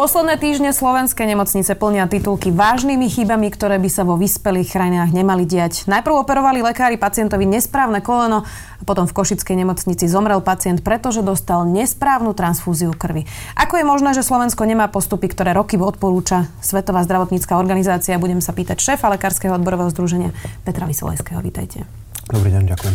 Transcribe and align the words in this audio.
Posledné 0.00 0.40
týždne 0.40 0.72
slovenské 0.72 1.28
nemocnice 1.28 1.76
plnia 1.76 2.08
titulky 2.08 2.48
vážnymi 2.48 3.04
chybami, 3.12 3.52
ktoré 3.52 3.76
by 3.76 3.92
sa 3.92 4.00
vo 4.08 4.16
vyspelých 4.16 4.72
krajinách 4.72 5.12
nemali 5.12 5.44
diať. 5.44 5.84
Najprv 5.84 6.24
operovali 6.24 6.64
lekári 6.64 6.96
pacientovi 6.96 7.44
nesprávne 7.44 8.00
koleno 8.00 8.48
a 8.48 8.82
potom 8.88 9.04
v 9.04 9.12
Košickej 9.12 9.60
nemocnici 9.60 10.08
zomrel 10.08 10.40
pacient, 10.40 10.80
pretože 10.80 11.20
dostal 11.20 11.68
nesprávnu 11.68 12.32
transfúziu 12.32 12.96
krvi. 12.96 13.28
Ako 13.60 13.76
je 13.76 13.84
možné, 13.84 14.16
že 14.16 14.24
Slovensko 14.24 14.64
nemá 14.64 14.88
postupy, 14.88 15.28
ktoré 15.28 15.52
roky 15.52 15.76
odporúča 15.76 16.48
Svetová 16.64 17.04
zdravotnícka 17.04 17.60
organizácia? 17.60 18.16
Budem 18.16 18.40
sa 18.40 18.56
pýtať 18.56 18.80
šéfa 18.80 19.04
Lekárskeho 19.12 19.52
odborového 19.52 19.92
združenia 19.92 20.32
Petra 20.64 20.88
Vysolejského. 20.88 21.44
Vítajte. 21.44 21.84
Dobrý 22.24 22.48
deň, 22.56 22.72
ďakujem. 22.72 22.94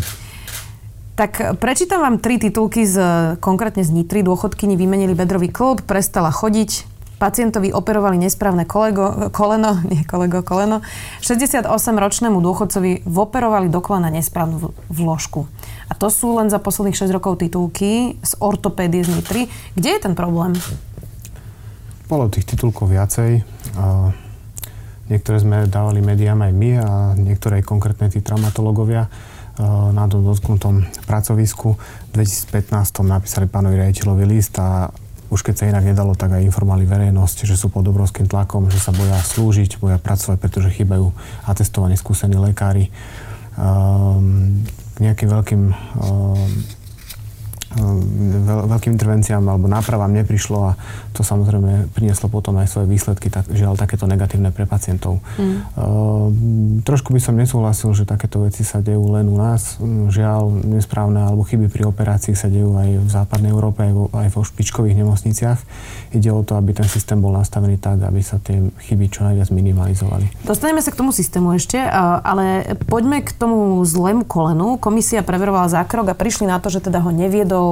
Tak 1.14 1.62
prečítam 1.62 2.02
vám 2.02 2.18
tri 2.18 2.42
titulky 2.42 2.82
z, 2.82 2.98
konkrétne 3.38 3.86
z 3.86 3.94
Nitry. 3.94 4.26
Dôchodkyni 4.26 4.74
vymenili 4.74 5.14
bedrový 5.14 5.54
klub, 5.54 5.86
prestala 5.86 6.34
chodiť, 6.34 6.95
Pacientovi 7.16 7.72
operovali 7.72 8.20
nesprávne 8.20 8.68
kolego, 8.68 9.32
koleno, 9.32 9.80
nie 9.90 10.04
kolego, 10.04 10.44
koleno. 10.44 10.84
68-ročnému 11.24 12.36
dôchodcovi 12.44 13.08
voperovali 13.08 13.72
do 13.72 13.80
kolena 13.80 14.12
nesprávnu 14.12 14.76
vložku. 14.92 15.48
A 15.88 15.96
to 15.96 16.12
sú 16.12 16.36
len 16.36 16.52
za 16.52 16.60
posledných 16.60 16.96
6 16.96 17.16
rokov 17.16 17.40
titulky 17.40 18.20
z 18.20 18.32
ortopédie 18.36 19.00
z 19.00 19.16
Nitry. 19.16 19.48
Kde 19.72 19.90
je 19.96 20.00
ten 20.04 20.12
problém? 20.12 20.52
Bolo 22.04 22.28
tých 22.28 22.52
titulkov 22.52 22.92
viacej. 22.92 23.40
Niektoré 25.06 25.36
sme 25.38 25.70
dávali 25.70 26.02
médiám 26.02 26.42
aj 26.42 26.52
my 26.52 26.70
a 26.82 26.88
niektoré 27.14 27.62
aj 27.62 27.64
konkrétne 27.64 28.12
tí 28.12 28.20
traumatológovia 28.20 29.08
na 29.94 30.04
tom 30.04 30.20
dotknutom 30.20 30.84
pracovisku. 31.08 31.80
V 31.80 32.10
2015 32.12 33.00
napísali 33.08 33.48
pánovi 33.48 33.80
riaditeľovi 33.80 34.24
list 34.28 34.52
a 34.60 34.92
už 35.30 35.42
keď 35.42 35.54
sa 35.58 35.68
inak 35.70 35.84
nedalo, 35.84 36.14
tak 36.14 36.38
aj 36.38 36.46
informovali 36.46 36.86
verejnosť, 36.86 37.48
že 37.48 37.58
sú 37.58 37.66
pod 37.72 37.82
obrovským 37.86 38.30
tlakom, 38.30 38.70
že 38.70 38.78
sa 38.78 38.94
boja 38.94 39.18
slúžiť, 39.18 39.82
boja 39.82 39.98
pracovať, 39.98 40.38
pretože 40.38 40.74
chýbajú 40.74 41.10
atestovaní 41.46 41.98
skúsení 41.98 42.38
lekári. 42.38 42.94
Um, 43.56 44.62
k 44.96 45.04
nejakým 45.04 45.28
veľkým 45.28 45.62
um, 45.68 46.50
veľkým 48.70 48.96
intervenciám 48.96 49.44
alebo 49.44 49.68
nápravám 49.68 50.10
neprišlo 50.10 50.72
a 50.72 50.72
to 51.12 51.20
samozrejme 51.20 51.92
prinieslo 51.92 52.28
potom 52.28 52.56
aj 52.60 52.68
svoje 52.68 52.88
výsledky, 52.88 53.28
tak, 53.28 53.48
žiaľ 53.52 53.76
takéto 53.76 54.08
negatívne 54.08 54.52
pre 54.52 54.64
pacientov. 54.64 55.20
Mm. 55.36 55.64
Uh, 55.76 56.28
trošku 56.84 57.12
by 57.12 57.20
som 57.20 57.36
nesúhlasil, 57.36 57.92
že 57.92 58.08
takéto 58.08 58.44
veci 58.44 58.64
sa 58.64 58.80
dejú 58.80 59.12
len 59.12 59.28
u 59.28 59.36
nás. 59.36 59.80
Žiaľ, 60.12 60.68
nesprávne 60.76 61.28
alebo 61.28 61.44
chyby 61.44 61.68
pri 61.68 61.88
operácii 61.88 62.36
sa 62.36 62.48
dejú 62.48 62.76
aj 62.76 62.90
v 63.02 63.08
západnej 63.08 63.50
Európe, 63.52 63.84
aj 63.84 63.92
vo, 63.92 64.04
aj 64.12 64.28
vo 64.32 64.40
špičkových 64.44 64.96
nemocniciach. 64.96 65.58
Ide 66.16 66.30
o 66.32 66.40
to, 66.40 66.56
aby 66.56 66.72
ten 66.72 66.88
systém 66.88 67.20
bol 67.20 67.34
nastavený 67.34 67.76
tak, 67.76 68.00
aby 68.04 68.20
sa 68.24 68.40
tie 68.40 68.60
chyby 68.88 69.12
čo 69.12 69.26
najviac 69.26 69.52
minimalizovali. 69.52 70.48
Dostaneme 70.48 70.80
sa 70.80 70.92
k 70.92 71.00
tomu 71.00 71.12
systému 71.12 71.52
ešte, 71.56 71.76
ale 72.22 72.76
poďme 72.88 73.20
k 73.24 73.34
tomu 73.34 73.80
zlému 73.84 74.24
kolenu. 74.24 74.80
Komisia 74.80 75.20
preverovala 75.26 75.68
zákrok 75.68 76.12
a 76.12 76.18
prišli 76.18 76.48
na 76.48 76.62
to, 76.62 76.72
že 76.72 76.84
teda 76.84 77.02
ho 77.02 77.10
neviedol 77.10 77.65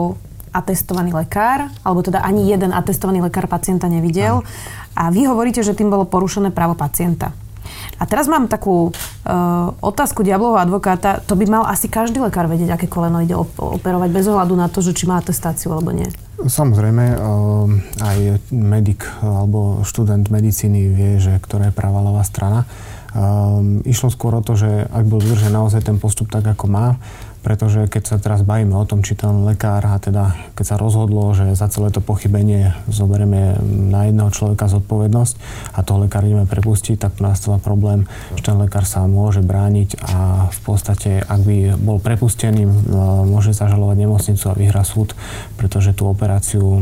atestovaný 0.55 1.11
lekár, 1.11 1.67
alebo 1.83 2.01
teda 2.07 2.23
ani 2.23 2.47
jeden 2.47 2.71
atestovaný 2.71 3.19
lekár 3.27 3.51
pacienta 3.51 3.91
nevidel. 3.91 4.47
A 4.95 5.11
vy 5.11 5.27
hovoríte, 5.27 5.67
že 5.67 5.75
tým 5.75 5.91
bolo 5.91 6.07
porušené 6.07 6.55
právo 6.55 6.79
pacienta. 6.79 7.35
A 7.99 8.07
teraz 8.07 8.31
mám 8.31 8.47
takú 8.47 8.91
uh, 8.91 9.71
otázku 9.83 10.23
diablovho 10.23 10.59
advokáta. 10.59 11.23
To 11.27 11.35
by 11.35 11.47
mal 11.47 11.65
asi 11.67 11.91
každý 11.91 12.23
lekár 12.23 12.47
vedieť, 12.47 12.75
aké 12.75 12.87
koleno 12.87 13.23
ide 13.23 13.35
op- 13.35 13.59
operovať 13.59 14.11
bez 14.15 14.27
ohľadu 14.31 14.55
na 14.55 14.71
to, 14.71 14.79
že 14.79 14.95
či 14.95 15.11
má 15.11 15.19
atestáciu 15.19 15.75
alebo 15.75 15.91
nie. 15.91 16.07
Samozrejme, 16.39 17.05
uh, 17.15 17.67
aj 18.03 18.19
medic 18.55 19.03
alebo 19.23 19.83
študent 19.83 20.29
medicíny 20.31 20.91
vie, 20.91 21.19
že 21.19 21.39
ktorá 21.43 21.71
je 21.71 21.75
práva 21.75 22.05
ľavá 22.05 22.23
strana. 22.23 22.67
Um, 23.15 23.79
išlo 23.87 24.11
skôr 24.11 24.35
o 24.35 24.43
to, 24.43 24.59
že 24.59 24.91
ak 24.91 25.07
bol 25.07 25.23
dodržený 25.23 25.55
naozaj 25.55 25.87
ten 25.87 26.03
postup 26.03 26.35
tak, 26.35 26.51
ako 26.51 26.67
má, 26.67 26.99
pretože 27.45 27.85
keď 27.93 28.03
sa 28.09 28.17
teraz 28.17 28.41
bavíme 28.41 28.73
o 28.73 28.89
tom, 28.89 29.05
či 29.05 29.13
ten 29.13 29.45
lekár, 29.45 29.85
a 29.85 30.01
teda 30.01 30.33
keď 30.57 30.65
sa 30.65 30.77
rozhodlo, 30.81 31.37
že 31.37 31.53
za 31.53 31.69
celé 31.69 31.93
to 31.93 32.01
pochybenie 32.01 32.73
zoberieme 32.89 33.61
na 33.93 34.09
jedného 34.09 34.33
človeka 34.33 34.73
zodpovednosť 34.73 35.35
a 35.77 35.85
toho 35.85 36.09
lekára 36.09 36.25
ideme 36.25 36.49
prepustiť, 36.49 36.97
tak 36.97 37.21
nastáva 37.21 37.61
problém, 37.61 38.09
že 38.41 38.49
ten 38.49 38.57
lekár 38.57 38.89
sa 38.89 39.05
môže 39.05 39.45
brániť 39.45 40.01
a 40.01 40.49
v 40.49 40.61
podstate, 40.65 41.21
ak 41.21 41.41
by 41.45 41.77
bol 41.77 42.01
prepustený, 42.01 42.65
môže 43.29 43.53
zažalovať 43.53 43.97
nemocnicu 44.01 44.45
a 44.49 44.57
vyhra 44.57 44.81
súd, 44.81 45.13
pretože 45.61 45.93
tú 45.93 46.09
operáciu 46.09 46.81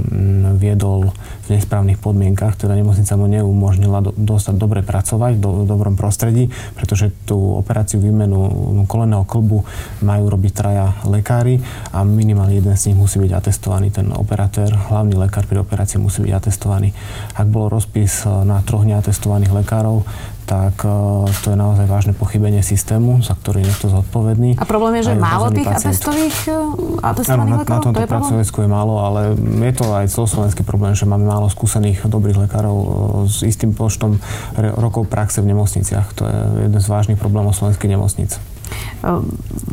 viedol 0.54 1.10
v 1.50 1.58
nesprávnych 1.58 1.98
podmienkach, 1.98 2.54
teda 2.54 2.78
nemocnica 2.78 3.18
mu 3.18 3.26
neumožnila 3.26 3.98
do, 3.98 4.14
dostať 4.14 4.54
dobre 4.54 4.86
pracovať 4.86 5.34
v 5.36 5.40
do, 5.42 5.50
dobrom 5.66 5.98
prostredí, 5.98 6.54
pretože 6.78 7.10
tú 7.26 7.58
operáciu 7.58 7.98
výmenu 7.98 8.86
koleného 8.86 9.26
klbu 9.26 9.66
majú 10.06 10.24
robiť 10.30 10.51
traja 10.52 10.94
lekári 11.08 11.58
a 11.90 12.04
minimálne 12.04 12.60
jeden 12.60 12.76
z 12.76 12.92
nich 12.92 12.98
musí 13.00 13.18
byť 13.18 13.32
atestovaný. 13.32 13.88
Ten 13.88 14.12
operátor, 14.12 14.68
hlavný 14.68 15.16
lekár 15.16 15.48
pri 15.48 15.64
operácii 15.64 15.98
musí 15.98 16.22
byť 16.22 16.32
atestovaný. 16.32 16.92
Ak 17.34 17.48
bol 17.48 17.72
rozpis 17.72 18.28
na 18.28 18.60
troch 18.62 18.84
neatestovaných 18.84 19.64
lekárov, 19.64 20.04
tak 20.42 20.84
uh, 20.84 21.24
to 21.46 21.54
je 21.54 21.56
naozaj 21.56 21.86
vážne 21.86 22.12
pochybenie 22.12 22.60
systému, 22.66 23.22
za 23.22 23.38
ktorý 23.38 23.62
je 23.62 23.66
niekto 23.72 23.86
zodpovedný. 23.88 24.58
A 24.58 24.66
problém 24.66 25.00
je, 25.00 25.08
že 25.08 25.14
málo 25.14 25.54
tých 25.54 25.70
pacient. 25.70 25.94
atestových 25.94 26.36
uh, 26.50 27.00
atestovaných 27.00 27.62
lekárov? 27.62 27.70
Na, 27.70 27.78
na 27.78 27.84
tomto 27.86 28.02
to 28.02 28.10
pracovisku 28.10 28.58
je 28.66 28.68
málo, 28.68 28.94
ale 29.00 29.38
je 29.38 29.72
to 29.72 29.86
aj 29.94 30.10
celoslovenský 30.10 30.66
problém, 30.66 30.92
že 30.98 31.06
máme 31.06 31.24
málo 31.24 31.46
skúsených 31.48 32.04
dobrých 32.10 32.42
lekárov 32.44 32.76
s 33.30 33.46
istým 33.46 33.72
počtom 33.72 34.18
rokov 34.58 35.06
praxe 35.08 35.40
v 35.40 35.54
nemocniciach. 35.54 36.10
To 36.18 36.26
je 36.26 36.38
jeden 36.68 36.80
z 36.82 36.88
vážnych 36.90 37.16
problémov 37.22 37.54
slovenských 37.54 37.88
nemocnic. 37.94 38.36
Ehm, 39.02 39.26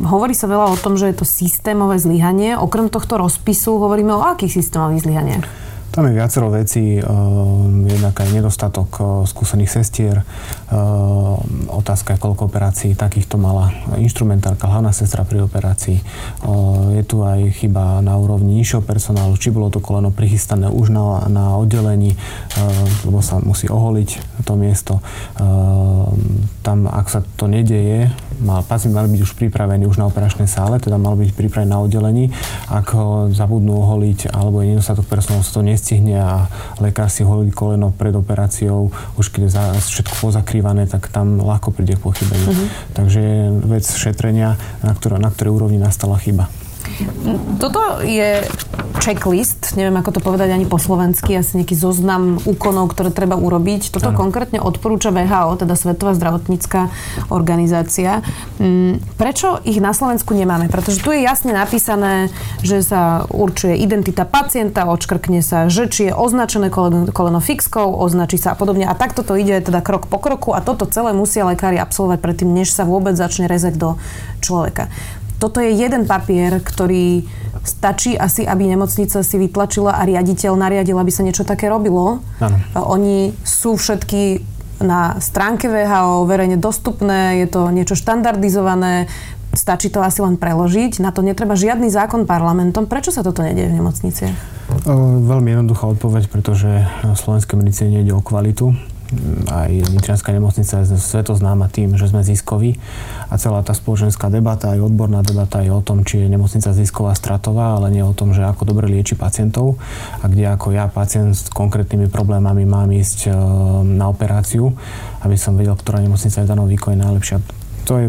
hovorí 0.04 0.34
sa 0.34 0.50
veľa 0.50 0.74
o 0.74 0.80
tom, 0.80 0.98
že 0.98 1.10
je 1.10 1.16
to 1.20 1.26
systémové 1.28 1.98
zlyhanie. 2.00 2.58
Okrem 2.58 2.90
tohto 2.90 3.18
rozpisu 3.20 3.78
hovoríme 3.78 4.10
o 4.14 4.26
akých 4.26 4.62
systémových 4.62 5.06
zlyhaniach? 5.06 5.46
Tam 5.90 6.06
je 6.06 6.14
viacero 6.14 6.54
vecí, 6.54 7.02
ehm, 7.02 7.86
jednak 7.90 8.14
aj 8.14 8.30
nedostatok 8.30 8.90
eh, 8.94 9.04
skúsených 9.26 9.70
sestier, 9.70 10.22
ehm, 10.22 11.66
otázka 11.66 12.14
je, 12.14 12.22
koľko 12.22 12.46
operácií 12.46 12.94
takýchto 12.94 13.34
mala 13.42 13.74
instrumentárka, 13.98 14.70
hlavná 14.70 14.94
sestra 14.94 15.26
pri 15.26 15.42
operácii. 15.42 15.98
Je 16.94 17.02
tu 17.06 17.22
aj 17.22 17.62
chyba 17.62 18.02
na 18.02 18.14
úrovni 18.18 18.58
nižšieho 18.60 18.82
personálu, 18.84 19.34
či 19.38 19.50
bolo 19.50 19.70
to 19.70 19.82
koleno 19.82 20.10
prichystané 20.14 20.70
už 20.70 20.92
na, 20.92 21.26
na 21.30 21.44
oddelení, 21.56 22.16
lebo 23.06 23.22
sa 23.22 23.38
musí 23.40 23.70
oholiť 23.70 24.42
to 24.44 24.52
miesto. 24.58 24.98
Tam, 26.60 26.78
ak 26.90 27.06
sa 27.08 27.20
to 27.38 27.46
nedeje, 27.46 28.10
mal, 28.40 28.64
pacient 28.64 28.92
mal 28.92 29.06
byť 29.06 29.20
už 29.20 29.32
pripravený 29.36 29.86
už 29.86 30.00
na 30.00 30.08
operačnej 30.08 30.48
sále, 30.48 30.80
teda 30.80 30.96
mal 30.96 31.16
byť 31.16 31.30
pripravený 31.32 31.70
na 31.70 31.80
oddelení. 31.80 32.24
Ak 32.68 32.92
ho 32.96 33.30
zabudnú 33.30 33.80
oholiť 33.80 34.32
alebo 34.32 34.60
je 34.60 34.76
nedostatok 34.76 35.06
personálu, 35.06 35.44
sa 35.44 35.60
to 35.60 35.62
nestihne 35.64 36.16
a 36.20 36.48
lekár 36.80 37.08
si 37.08 37.22
holí 37.24 37.52
koleno 37.52 37.92
pred 37.92 38.12
operáciou, 38.16 38.92
už 39.16 39.26
keď 39.32 39.40
je 39.48 39.80
všetko 39.80 40.14
pozakrývané, 40.20 40.88
tak 40.88 41.08
tam 41.08 41.40
ľahko 41.40 41.72
príde 41.72 41.96
k 41.96 42.04
pochybeniu. 42.04 42.50
Uh-huh. 42.50 42.68
Takže 42.96 43.22
vec 43.64 43.84
šetrenia, 43.86 44.56
na, 44.84 44.92
ktoré, 44.92 45.20
na 45.20 45.30
ktorej 45.30 45.56
úrovni 45.56 45.78
nastala 45.78 46.18
chyba. 46.18 46.48
Toto 47.60 48.00
je 48.04 48.44
checklist, 49.00 49.72
neviem 49.80 49.96
ako 49.96 50.18
to 50.18 50.20
povedať 50.20 50.52
ani 50.52 50.68
po 50.68 50.76
slovensky, 50.76 51.32
asi 51.32 51.62
nejaký 51.62 51.72
zoznam 51.72 52.36
úkonov, 52.44 52.92
ktoré 52.92 53.08
treba 53.08 53.34
urobiť. 53.40 53.88
Toto 53.88 54.12
ano. 54.12 54.18
konkrétne 54.20 54.60
odporúča 54.60 55.08
VHO, 55.08 55.56
teda 55.56 55.74
Svetová 55.74 56.12
zdravotnícká 56.12 56.92
organizácia. 57.32 58.20
Mm, 58.60 59.00
prečo 59.16 59.58
ich 59.64 59.80
na 59.80 59.96
Slovensku 59.96 60.36
nemáme? 60.36 60.68
Pretože 60.68 61.00
tu 61.00 61.10
je 61.16 61.24
jasne 61.24 61.56
napísané, 61.56 62.28
že 62.60 62.84
sa 62.84 63.24
určuje 63.32 63.80
identita 63.80 64.28
pacienta, 64.28 64.84
odškrkne 64.84 65.40
sa, 65.40 65.72
že 65.72 65.88
či 65.88 66.12
je 66.12 66.14
označené 66.14 66.68
koleno, 66.68 67.08
koleno 67.08 67.40
fixkou, 67.40 67.96
označí 67.96 68.36
sa 68.36 68.52
a 68.52 68.56
podobne. 68.58 68.84
A 68.84 68.92
takto 68.92 69.24
to 69.24 69.32
ide 69.40 69.64
teda 69.64 69.80
krok 69.80 70.12
po 70.12 70.20
kroku 70.20 70.52
a 70.52 70.60
toto 70.60 70.84
celé 70.84 71.16
musia 71.16 71.48
lekári 71.48 71.80
absolvovať 71.80 72.18
predtým, 72.20 72.52
než 72.52 72.68
sa 72.68 72.84
vôbec 72.84 73.16
začne 73.16 73.48
rezať 73.48 73.80
do 73.80 73.96
človeka 74.44 74.92
toto 75.40 75.64
je 75.64 75.72
jeden 75.72 76.04
papier, 76.04 76.60
ktorý 76.60 77.24
stačí 77.64 78.14
asi, 78.14 78.44
aby 78.44 78.68
nemocnica 78.68 79.24
si 79.24 79.36
vytlačila 79.40 79.96
a 79.96 80.04
riaditeľ 80.04 80.52
nariadil, 80.54 81.00
aby 81.00 81.08
sa 81.08 81.24
niečo 81.24 81.48
také 81.48 81.72
robilo. 81.72 82.20
Ano. 82.40 82.56
Oni 82.92 83.32
sú 83.40 83.80
všetky 83.80 84.44
na 84.80 85.20
stránke 85.20 85.68
VHO 85.68 86.24
verejne 86.24 86.56
dostupné, 86.56 87.44
je 87.44 87.48
to 87.52 87.68
niečo 87.68 87.96
štandardizované, 87.96 89.12
stačí 89.52 89.92
to 89.92 90.00
asi 90.00 90.24
len 90.24 90.40
preložiť. 90.40 91.04
Na 91.04 91.12
to 91.12 91.20
netreba 91.20 91.52
žiadny 91.52 91.92
zákon 91.92 92.24
parlamentom. 92.24 92.88
Prečo 92.88 93.12
sa 93.12 93.20
toto 93.20 93.44
nedieje 93.44 93.68
v 93.68 93.76
nemocnici? 93.76 94.24
Veľmi 95.26 95.52
jednoduchá 95.52 95.84
odpoveď, 95.98 96.30
pretože 96.32 96.86
slovenské 97.18 97.58
medicíne 97.58 98.00
nejde 98.00 98.14
o 98.16 98.22
kvalitu 98.22 98.72
aj 99.50 99.70
Nitrianská 99.90 100.30
nemocnica 100.30 100.82
je 100.82 100.94
svetoznáma 100.94 101.66
tým, 101.66 101.98
že 101.98 102.06
sme 102.06 102.22
ziskoví 102.22 102.78
a 103.26 103.34
celá 103.36 103.62
tá 103.66 103.74
spoločenská 103.74 104.30
debata, 104.30 104.74
aj 104.74 104.86
odborná 104.86 105.22
debata 105.26 105.62
je 105.62 105.70
o 105.74 105.82
tom, 105.82 106.06
či 106.06 106.22
je 106.22 106.28
nemocnica 106.30 106.70
zisková, 106.70 107.14
stratová, 107.18 107.78
ale 107.78 107.90
nie 107.90 108.04
o 108.06 108.14
tom, 108.14 108.30
že 108.30 108.46
ako 108.46 108.66
dobre 108.70 108.86
lieči 108.86 109.18
pacientov 109.18 109.78
a 110.22 110.30
kde 110.30 110.46
ako 110.50 110.74
ja, 110.74 110.86
pacient 110.86 111.34
s 111.34 111.50
konkrétnymi 111.50 112.06
problémami 112.06 112.62
mám 112.66 112.90
ísť 112.90 113.28
e, 113.28 113.30
na 113.84 114.06
operáciu, 114.06 114.74
aby 115.26 115.34
som 115.34 115.58
vedel, 115.58 115.74
ktorá 115.74 115.98
nemocnica 115.98 116.42
je 116.42 116.46
v 116.46 116.50
danom 116.50 116.66
výkone 116.70 116.98
najlepšia 116.98 117.42
to 117.90 117.98
je 117.98 118.06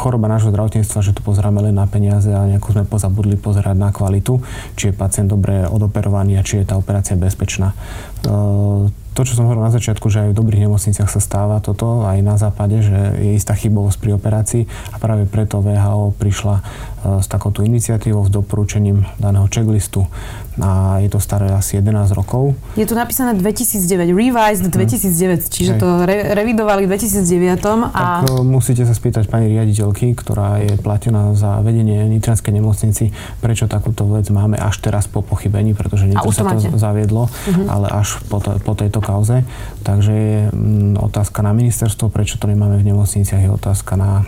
choroba 0.00 0.32
nášho 0.32 0.48
zdravotníctva, 0.48 1.04
že 1.04 1.12
tu 1.12 1.20
pozeráme 1.20 1.60
len 1.60 1.76
na 1.76 1.84
peniaze 1.84 2.32
a 2.32 2.48
nejako 2.48 2.72
sme 2.72 2.84
pozabudli 2.88 3.36
pozerať 3.36 3.76
na 3.76 3.92
kvalitu, 3.92 4.40
či 4.80 4.88
je 4.88 4.94
pacient 4.96 5.28
dobre 5.28 5.68
odoperovaný 5.68 6.40
a 6.40 6.46
či 6.46 6.62
je 6.62 6.72
tá 6.72 6.80
operácia 6.80 7.12
bezpečná. 7.12 7.76
E, 8.24 9.03
to, 9.14 9.22
čo 9.22 9.38
som 9.38 9.46
hovoril 9.46 9.62
na 9.62 9.70
začiatku, 9.70 10.10
že 10.10 10.26
aj 10.26 10.28
v 10.34 10.38
dobrých 10.42 10.66
nemocniciach 10.66 11.06
sa 11.06 11.22
stáva 11.22 11.62
toto, 11.62 12.02
aj 12.02 12.18
na 12.18 12.34
západe, 12.34 12.82
že 12.82 13.14
je 13.22 13.38
istá 13.38 13.54
chybovosť 13.54 13.98
pri 14.02 14.10
operácii 14.18 14.62
a 14.90 14.96
práve 14.98 15.30
preto 15.30 15.62
VHO 15.62 16.18
prišla 16.18 16.56
e, 16.58 16.62
s 17.22 17.26
takouto 17.30 17.62
iniciatívou, 17.62 18.26
s 18.26 18.30
doporučením 18.34 19.06
daného 19.22 19.46
checklistu 19.46 20.10
a 20.58 21.02
je 21.02 21.10
to 21.10 21.18
staré 21.22 21.50
asi 21.50 21.78
11 21.82 22.14
rokov. 22.14 22.54
Je 22.74 22.86
tu 22.86 22.94
napísané 22.98 23.38
2009, 23.38 24.14
revised 24.14 24.66
2009, 24.66 24.74
hm. 24.74 25.50
čiže 25.50 25.72
Hej. 25.74 25.80
to 25.82 25.88
re- 26.06 26.34
revidovali 26.34 26.86
v 26.86 26.98
2009 26.98 27.94
a... 27.94 28.26
Tak 28.26 28.34
e, 28.34 28.42
musíte 28.42 28.82
sa 28.82 28.94
spýtať 28.98 29.30
pani 29.30 29.46
riaditeľky, 29.54 30.10
ktorá 30.18 30.58
je 30.58 30.74
platená 30.82 31.38
za 31.38 31.62
vedenie 31.62 32.02
Nitranskej 32.10 32.50
nemocnici, 32.50 33.14
prečo 33.38 33.70
takúto 33.70 34.10
vec 34.10 34.26
máme 34.34 34.58
až 34.58 34.82
teraz 34.82 35.06
po 35.06 35.22
pochybení, 35.22 35.78
pretože 35.78 36.10
Nitro 36.10 36.34
sa 36.34 36.50
to 36.50 36.74
zaviedlo, 36.74 37.30
uh-huh. 37.30 37.66
ale 37.70 37.86
až 37.94 38.18
po, 38.26 38.42
to, 38.42 38.58
po 38.58 38.74
tejto 38.74 39.03
kauze. 39.04 39.44
Takže 39.84 40.12
je 40.12 40.40
mm, 40.48 40.96
otázka 40.96 41.44
na 41.44 41.52
ministerstvo, 41.52 42.08
prečo 42.08 42.40
to 42.40 42.48
nemáme 42.48 42.80
v 42.80 42.88
nemocniciach, 42.88 43.44
je 43.44 43.52
otázka 43.52 44.00
na 44.00 44.24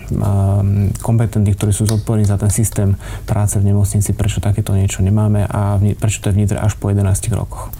kompetentných, 1.00 1.56
ktorí 1.56 1.73
sú 1.73 1.88
zodpovední 1.88 2.28
za 2.28 2.37
ten 2.37 2.52
systém 2.52 3.00
práce 3.25 3.56
v 3.56 3.73
nemocnici, 3.73 4.12
prečo 4.12 4.44
takéto 4.44 4.76
niečo 4.76 5.00
nemáme 5.00 5.49
a 5.49 5.81
prečo 5.96 6.20
to 6.20 6.28
je 6.28 6.34
v 6.37 6.40
Nitre 6.44 6.61
až 6.61 6.76
po 6.76 6.93
11 6.93 7.32
rokoch. 7.32 7.73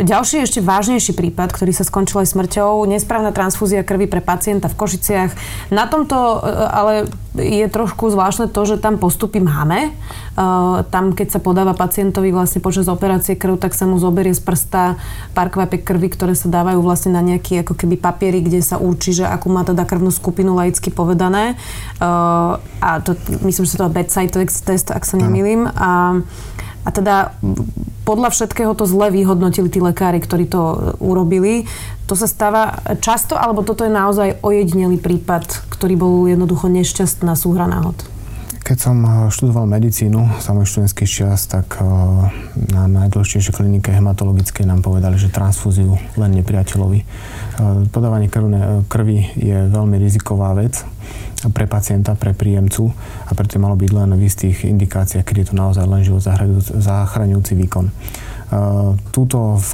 Ďalší 0.00 0.48
ešte 0.48 0.64
vážnejší 0.64 1.12
prípad, 1.12 1.52
ktorý 1.52 1.76
sa 1.76 1.84
skončil 1.84 2.24
aj 2.24 2.32
smrťou, 2.32 2.88
nesprávna 2.88 3.28
transfúzia 3.28 3.84
krvi 3.84 4.08
pre 4.08 4.24
pacienta 4.24 4.72
v 4.72 4.78
Košiciach. 4.80 5.36
Na 5.68 5.84
tomto 5.84 6.16
e, 6.16 6.38
ale 6.48 6.92
je 7.36 7.68
trošku 7.68 8.08
zvláštne 8.08 8.48
to, 8.48 8.60
že 8.64 8.80
tam 8.80 8.96
postupy 8.96 9.44
máme. 9.44 9.88
E, 9.88 9.90
tam, 10.88 11.12
keď 11.12 11.36
sa 11.36 11.44
podáva 11.44 11.76
pacientovi 11.76 12.32
vlastne 12.32 12.64
počas 12.64 12.88
operácie 12.88 13.36
krv, 13.36 13.60
tak 13.60 13.76
sa 13.76 13.84
mu 13.84 14.00
zoberie 14.00 14.32
z 14.32 14.40
prsta 14.40 14.96
pár 15.36 15.52
kvapek 15.52 15.84
krvi, 15.84 16.08
ktoré 16.08 16.32
sa 16.32 16.48
dávajú 16.48 16.80
vlastne 16.80 17.12
na 17.12 17.20
nejaký 17.20 17.60
ako 17.60 17.76
keby 17.76 18.00
papiery, 18.00 18.40
kde 18.40 18.64
sa 18.64 18.80
určí, 18.80 19.12
že 19.12 19.28
akú 19.28 19.52
má 19.52 19.60
teda 19.60 19.84
krvnú 19.84 20.08
skupinu 20.08 20.56
laicky 20.56 20.88
povedané. 20.88 21.52
E, 21.52 22.08
a 22.80 22.90
to, 23.04 23.12
myslím, 23.44 23.68
že 23.68 23.76
sa 23.76 23.84
to 23.84 23.92
bedside 23.92 24.32
test, 24.32 24.88
ak 24.88 25.04
sa 25.04 25.20
nemýlim. 25.20 25.68
A 25.68 26.16
a 26.82 26.90
teda 26.90 27.38
podľa 28.02 28.34
všetkého 28.34 28.74
to 28.74 28.82
zle 28.90 29.14
vyhodnotili 29.14 29.70
tí 29.70 29.78
lekári, 29.78 30.18
ktorí 30.18 30.50
to 30.50 30.62
e, 30.62 30.76
urobili. 30.98 31.70
To 32.10 32.18
sa 32.18 32.26
stáva 32.26 32.82
často, 32.98 33.38
alebo 33.38 33.62
toto 33.62 33.86
je 33.86 33.94
naozaj 33.94 34.42
ojedinelý 34.42 34.98
prípad, 34.98 35.70
ktorý 35.70 35.94
bol 35.94 36.14
jednoducho 36.26 36.66
nešťastná 36.66 37.38
súhra 37.38 37.70
náhod? 37.70 37.94
Keď 38.62 38.78
som 38.78 38.96
e, 39.02 39.10
študoval 39.28 39.66
medicínu, 39.66 40.38
sa 40.38 40.54
môj 40.54 40.70
študentský 40.70 41.02
čas, 41.02 41.50
tak 41.50 41.78
e, 41.78 41.84
na 42.70 42.86
najdôležitejšej 42.86 43.54
klinike 43.58 43.90
hematologickej 43.90 44.64
nám 44.70 44.86
povedali, 44.86 45.18
že 45.18 45.34
transfúziu 45.34 45.98
len 46.14 46.30
nepriateľovi. 46.38 47.00
Podávanie 47.92 48.32
krvi 48.88 49.18
je 49.36 49.68
veľmi 49.68 50.00
riziková 50.00 50.56
vec 50.56 50.80
pre 51.50 51.66
pacienta, 51.66 52.14
pre 52.14 52.32
príjemcu 52.38 52.94
a 53.26 53.34
preto 53.34 53.58
malo 53.58 53.74
byť 53.74 53.90
len 53.90 54.14
v 54.14 54.22
istých 54.30 54.62
indikáciách, 54.62 55.26
kedy 55.26 55.38
je 55.42 55.48
to 55.50 55.58
naozaj 55.58 55.82
len 55.82 56.06
život 56.06 56.22
zachraňujúci 56.22 57.52
výkon. 57.58 57.90
Tuto 59.16 59.56
v 59.56 59.70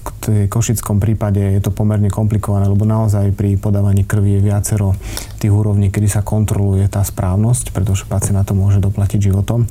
košickom 0.46 1.02
prípade 1.02 1.42
je 1.42 1.58
to 1.58 1.75
pomerne 1.75 2.14
komplikované, 2.14 2.70
lebo 2.70 2.86
naozaj 2.86 3.34
pri 3.34 3.58
podávaní 3.58 4.06
krvi 4.06 4.38
je 4.38 4.46
viacero 4.46 4.94
tých 5.42 5.50
úrovní, 5.50 5.90
kedy 5.90 6.06
sa 6.06 6.22
kontroluje 6.22 6.86
tá 6.86 7.02
správnosť, 7.02 7.75
pretože 7.75 8.06
pacient 8.06 8.38
na 8.38 8.46
to 8.46 8.54
môže 8.54 8.78
doplatiť 8.78 9.34
životom. 9.34 9.66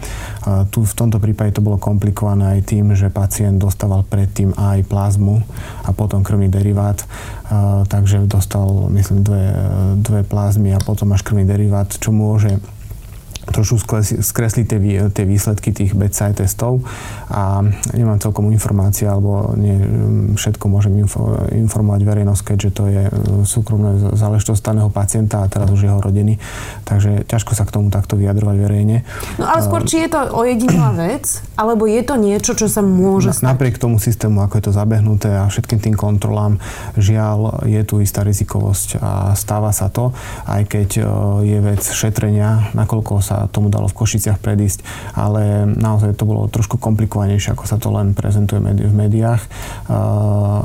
Tu 0.75 0.80
v 0.83 0.94
tomto 0.95 1.24
prípade 1.24 1.56
to 1.56 1.63
bolo 1.63 1.80
komplikované 1.80 2.59
aj 2.59 2.68
tým, 2.68 3.00
že 3.00 3.07
pacient 3.07 3.63
dostával 3.63 4.04
predtým 4.04 4.51
aj 4.59 4.83
plazmu 4.92 5.39
a 5.88 5.95
potom 5.95 6.19
krvný 6.19 6.51
derivát, 6.51 7.00
takže 7.88 8.27
dostal, 8.27 8.92
myslím, 8.92 9.24
dve, 9.24 9.44
dve 10.04 10.21
plazmy 10.27 10.75
a 10.75 10.83
potom 10.83 11.15
až 11.15 11.24
krvný 11.24 11.48
derivát, 11.48 11.88
čo 11.88 12.12
môže 12.12 12.59
trošku 13.48 13.80
skresliť 14.22 14.66
tie, 14.68 14.80
tie 15.12 15.26
výsledky 15.26 15.72
tých 15.72 15.96
bedside 15.96 16.44
testov 16.44 16.84
a 17.32 17.64
nemám 17.96 18.20
celkom 18.20 18.52
informácie, 18.52 19.08
alebo 19.08 19.56
nie 19.56 19.76
všetko 20.36 20.66
môžem 20.68 20.94
info, 21.00 21.36
informovať 21.52 22.02
verejnosť, 22.04 22.42
keďže 22.54 22.70
to 22.76 22.84
je 22.92 23.04
e, 23.08 23.12
súkromné 23.48 24.16
záležitosť 24.16 24.62
daného 24.62 24.90
pacienta 24.92 25.44
a 25.44 25.50
teraz 25.52 25.72
už 25.72 25.88
jeho 25.88 26.00
rodiny. 26.00 26.40
Takže 26.84 27.28
ťažko 27.28 27.52
sa 27.56 27.64
k 27.64 27.74
tomu 27.80 27.88
takto 27.92 28.20
vyjadrovať 28.20 28.58
verejne. 28.60 28.98
No 29.40 29.48
ale 29.48 29.64
skôr, 29.64 29.84
či 29.88 30.08
je 30.08 30.10
to 30.12 30.20
ojedinelá 30.36 30.92
vec, 30.96 31.44
alebo 31.56 31.88
je 31.88 32.02
to 32.04 32.16
niečo, 32.20 32.52
čo 32.56 32.68
sa 32.68 32.84
môže 32.84 33.36
stať? 33.36 33.48
Napriek 33.48 33.80
tomu 33.80 34.00
systému, 34.00 34.44
ako 34.44 34.60
je 34.60 34.64
to 34.70 34.74
zabehnuté 34.76 35.30
a 35.32 35.48
všetkým 35.48 35.80
tým 35.80 35.96
kontrolám, 35.96 36.60
žiaľ, 36.96 37.64
je 37.68 37.82
tu 37.84 38.00
istá 38.04 38.24
rizikovosť 38.24 39.00
a 39.00 39.12
stáva 39.34 39.72
sa 39.72 39.88
to, 39.92 40.12
aj 40.48 40.64
keď 40.68 40.90
e, 41.00 41.04
je 41.48 41.60
vec 41.64 41.82
šetrenia, 41.84 42.72
nakoľko 42.76 43.14
sa 43.20 43.37
tomu 43.51 43.68
dalo 43.68 43.92
v 43.92 43.98
Košiciach 43.98 44.39
predísť, 44.39 44.81
ale 45.18 45.68
naozaj 45.68 46.16
to 46.16 46.24
bolo 46.24 46.48
trošku 46.48 46.80
komplikovanejšie, 46.80 47.51
ako 47.54 47.66
sa 47.68 47.75
to 47.75 47.92
len 47.92 48.16
prezentuje 48.16 48.63
v 48.63 48.94
médiách, 48.95 49.44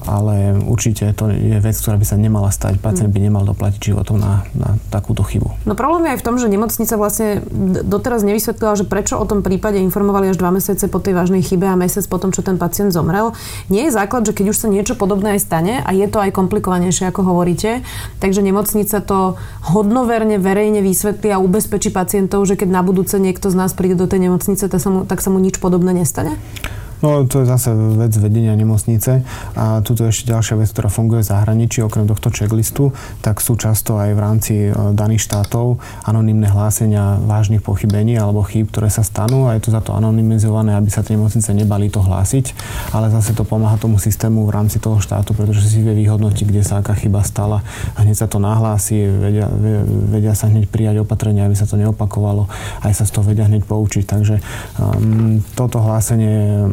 ale 0.06 0.62
určite 0.62 1.10
to 1.18 1.34
je 1.34 1.58
vec, 1.58 1.74
ktorá 1.74 1.98
by 1.98 2.06
sa 2.06 2.14
nemala 2.14 2.54
stať. 2.54 2.78
Pacient 2.78 3.10
by 3.10 3.18
nemal 3.18 3.42
doplatiť 3.42 3.90
životom 3.90 4.22
na, 4.22 4.46
na 4.54 4.78
takúto 4.94 5.26
chybu. 5.26 5.41
No 5.72 5.80
problém 5.80 6.04
je 6.04 6.12
aj 6.12 6.20
v 6.20 6.26
tom, 6.28 6.36
že 6.36 6.52
nemocnica 6.52 7.00
vlastne 7.00 7.40
doteraz 7.80 8.20
nevysvetlila, 8.28 8.76
že 8.76 8.84
prečo 8.84 9.16
o 9.16 9.24
tom 9.24 9.40
prípade 9.40 9.80
informovali 9.80 10.28
až 10.28 10.36
dva 10.36 10.52
mesiace 10.52 10.84
po 10.84 11.00
tej 11.00 11.16
vážnej 11.16 11.40
chybe 11.40 11.64
a 11.64 11.80
mesiac 11.80 12.04
po 12.12 12.20
tom, 12.20 12.28
čo 12.28 12.44
ten 12.44 12.60
pacient 12.60 12.92
zomrel. 12.92 13.32
Nie 13.72 13.88
je 13.88 13.96
základ, 13.96 14.28
že 14.28 14.36
keď 14.36 14.52
už 14.52 14.60
sa 14.60 14.68
niečo 14.68 15.00
podobné 15.00 15.40
aj 15.40 15.48
stane 15.48 15.80
a 15.80 15.88
je 15.96 16.04
to 16.12 16.20
aj 16.20 16.36
komplikovanejšie, 16.36 17.08
ako 17.08 17.24
hovoríte, 17.24 17.80
takže 18.20 18.44
nemocnica 18.44 19.00
to 19.00 19.40
hodnoverne, 19.72 20.36
verejne 20.36 20.84
vysvetlí 20.84 21.32
a 21.32 21.40
ubezpečí 21.40 21.88
pacientov, 21.88 22.44
že 22.44 22.60
keď 22.60 22.68
na 22.68 22.84
budúce 22.84 23.16
niekto 23.16 23.48
z 23.48 23.56
nás 23.56 23.72
príde 23.72 23.96
do 23.96 24.04
tej 24.04 24.28
nemocnice, 24.28 24.68
tak 24.68 24.76
sa 24.76 24.92
mu, 24.92 25.08
tak 25.08 25.24
sa 25.24 25.32
mu 25.32 25.40
nič 25.40 25.56
podobné 25.56 25.96
nestane? 25.96 26.36
No 27.02 27.26
to 27.26 27.42
je 27.42 27.46
zase 27.50 27.74
vec 27.74 28.14
vedenia 28.14 28.54
nemocnice. 28.54 29.26
A 29.58 29.82
je 29.82 30.06
ešte 30.06 30.30
ďalšia 30.30 30.54
vec, 30.58 30.70
ktorá 30.70 30.86
funguje 30.86 31.26
v 31.26 31.30
zahraničí, 31.34 31.82
okrem 31.82 32.06
tohto 32.06 32.30
checklistu, 32.30 32.94
tak 33.26 33.42
sú 33.42 33.58
často 33.58 33.98
aj 33.98 34.10
v 34.14 34.20
rámci 34.22 34.54
e, 34.66 34.70
daných 34.94 35.26
štátov 35.26 35.82
anonimné 36.06 36.50
hlásenia 36.50 37.18
vážnych 37.22 37.62
pochybení 37.62 38.14
alebo 38.18 38.46
chýb, 38.46 38.70
ktoré 38.70 38.90
sa 38.90 39.02
stanú 39.02 39.50
a 39.50 39.58
je 39.58 39.66
to 39.66 39.70
za 39.74 39.82
to 39.82 39.94
anonymizované, 39.94 40.78
aby 40.78 40.90
sa 40.90 41.02
tie 41.02 41.18
nemocnice 41.18 41.50
nebali 41.54 41.90
to 41.90 42.02
hlásiť, 42.02 42.54
ale 42.94 43.10
zase 43.10 43.34
to 43.34 43.42
pomáha 43.42 43.78
tomu 43.78 43.98
systému 43.98 44.46
v 44.46 44.54
rámci 44.54 44.78
toho 44.78 45.02
štátu, 45.02 45.34
pretože 45.34 45.66
si 45.66 45.82
vie 45.82 45.94
vyhodnotiť, 46.06 46.46
kde 46.46 46.62
sa 46.62 46.82
aká 46.82 46.94
chyba 46.94 47.26
stala. 47.26 47.66
A 47.98 48.06
hneď 48.06 48.22
sa 48.22 48.26
to 48.30 48.38
nahlási, 48.42 49.06
vedia, 49.06 49.46
vedia 50.10 50.34
sa 50.34 50.50
hneď 50.50 50.70
prijať 50.70 51.02
opatrenia, 51.02 51.46
aby 51.46 51.54
sa 51.58 51.66
to 51.66 51.78
neopakovalo, 51.78 52.46
aj 52.86 52.92
sa 52.94 53.04
z 53.06 53.10
toho 53.14 53.26
vedia 53.26 53.46
hneď 53.46 53.66
poučiť. 53.66 54.04
Takže 54.06 54.36
um, 54.78 55.42
toto 55.54 55.82
hlásenie 55.82 56.66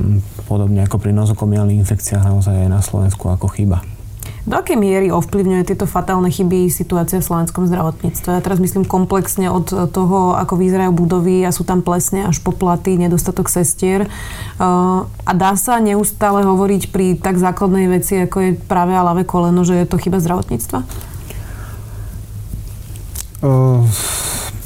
podobne 0.50 0.82
ako 0.82 0.98
pri 0.98 1.14
nozokomiálnych 1.14 1.78
infekciách 1.86 2.26
naozaj 2.26 2.66
aj 2.66 2.70
na 2.74 2.82
Slovensku 2.82 3.30
ako 3.30 3.46
chyba. 3.54 3.86
Do 4.50 4.58
akej 4.58 4.82
miery 4.82 5.14
ovplyvňuje 5.14 5.62
tieto 5.62 5.86
fatálne 5.86 6.34
chyby 6.34 6.74
situácia 6.74 7.22
v 7.22 7.28
slovenskom 7.28 7.70
zdravotníctve? 7.70 8.34
Ja 8.34 8.42
teraz 8.42 8.58
myslím 8.58 8.82
komplexne 8.82 9.46
od 9.46 9.70
toho, 9.94 10.34
ako 10.34 10.58
vyzerajú 10.58 10.90
budovy 10.90 11.46
a 11.46 11.54
sú 11.54 11.62
tam 11.62 11.86
plesne 11.86 12.26
až 12.26 12.42
po 12.42 12.50
platy, 12.50 12.98
nedostatok 12.98 13.46
sestier. 13.46 14.10
Uh, 14.58 15.06
a 15.22 15.32
dá 15.38 15.54
sa 15.54 15.78
neustále 15.78 16.42
hovoriť 16.42 16.90
pri 16.90 17.20
tak 17.22 17.38
základnej 17.38 17.94
veci, 17.94 18.18
ako 18.26 18.38
je 18.42 18.52
práve 18.58 18.98
a 18.98 19.06
ľavé 19.06 19.22
koleno, 19.22 19.62
že 19.62 19.78
je 19.78 19.86
to 19.86 20.02
chyba 20.02 20.18
zdravotníctva? 20.18 20.82
Uh 23.46 23.86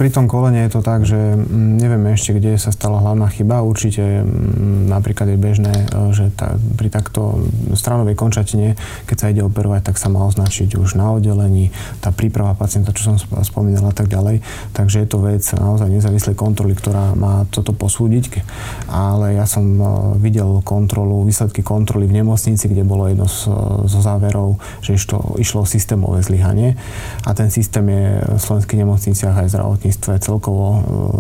pri 0.04 0.12
tom 0.12 0.28
kolene 0.28 0.68
je 0.68 0.76
to 0.76 0.82
tak, 0.84 1.08
že 1.08 1.16
mm, 1.16 1.80
nevieme 1.80 2.12
ešte, 2.12 2.36
kde 2.36 2.60
sa 2.60 2.76
stala 2.76 3.00
hlavná 3.00 3.32
chyba. 3.32 3.64
Určite 3.64 4.28
mm, 4.28 4.92
napríklad 4.92 5.32
je 5.32 5.40
bežné, 5.40 5.72
e, 5.72 6.12
že 6.12 6.28
tá, 6.36 6.60
pri 6.76 6.92
takto 6.92 7.48
stranovej 7.72 8.12
končatine, 8.20 8.76
keď 9.08 9.16
sa 9.16 9.32
ide 9.32 9.40
operovať, 9.48 9.88
tak 9.88 9.96
sa 9.96 10.12
má 10.12 10.28
označiť 10.28 10.76
už 10.76 11.00
na 11.00 11.16
oddelení, 11.16 11.72
tá 12.04 12.12
príprava 12.12 12.52
pacienta, 12.52 12.92
čo 12.92 13.16
som 13.16 13.18
spomínal 13.48 13.88
a 13.88 13.96
tak 13.96 14.12
ďalej. 14.12 14.44
Takže 14.76 15.00
je 15.00 15.08
to 15.08 15.24
vec 15.24 15.48
naozaj 15.56 15.88
nezávislej 15.88 16.36
kontroly, 16.36 16.76
ktorá 16.76 17.16
má 17.16 17.48
toto 17.48 17.72
posúdiť. 17.72 18.44
Ale 18.92 19.40
ja 19.40 19.48
som 19.48 19.64
e, 19.64 19.84
videl 20.20 20.60
kontrolu, 20.68 21.24
výsledky 21.24 21.64
kontroly 21.64 22.12
v 22.12 22.20
nemocnici, 22.20 22.68
kde 22.68 22.84
bolo 22.84 23.08
jedno 23.08 23.32
z, 23.32 23.48
zo 23.88 24.00
záverov, 24.04 24.60
že 24.84 25.00
išlo, 25.00 25.40
išlo 25.40 25.64
systémové 25.64 26.20
zlyhanie. 26.28 26.76
A 27.24 27.32
ten 27.32 27.48
systém 27.48 27.88
je 27.88 28.20
v 28.20 28.40
slovenských 28.44 28.84
nemocniciach 28.84 29.48
aj 29.48 29.56
zdravotníctve 29.56 29.93
celkovo 30.00 30.66
e, 30.74 30.80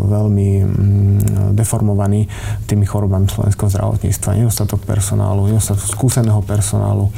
veľmi 0.09 0.49
mm, 0.61 1.19
deformovaný 1.53 2.25
tými 2.65 2.87
chorobami 2.87 3.27
slovenského 3.27 3.69
zdravotníctva. 3.69 4.39
Nedostatok 4.39 4.81
personálu, 4.87 5.51
nedostatok 5.51 5.85
skúseného 5.85 6.41
personálu, 6.41 7.09
e, 7.09 7.13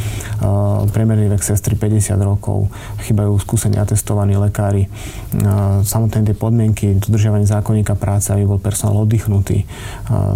priemerný 0.95 1.27
vek 1.35 1.43
sestry 1.43 1.75
50 1.75 2.15
rokov, 2.23 2.71
chýbajú 3.03 3.35
skúsení 3.35 3.75
atestovaní 3.75 4.39
lekári, 4.39 4.87
samotné 5.83 6.23
tie 6.23 6.35
podmienky, 6.37 6.95
dodržiavanie 7.03 7.43
zákonníka 7.43 7.99
práce, 7.99 8.31
aby 8.31 8.47
bol 8.47 8.63
personál 8.63 9.03
oddychnutý. 9.03 9.67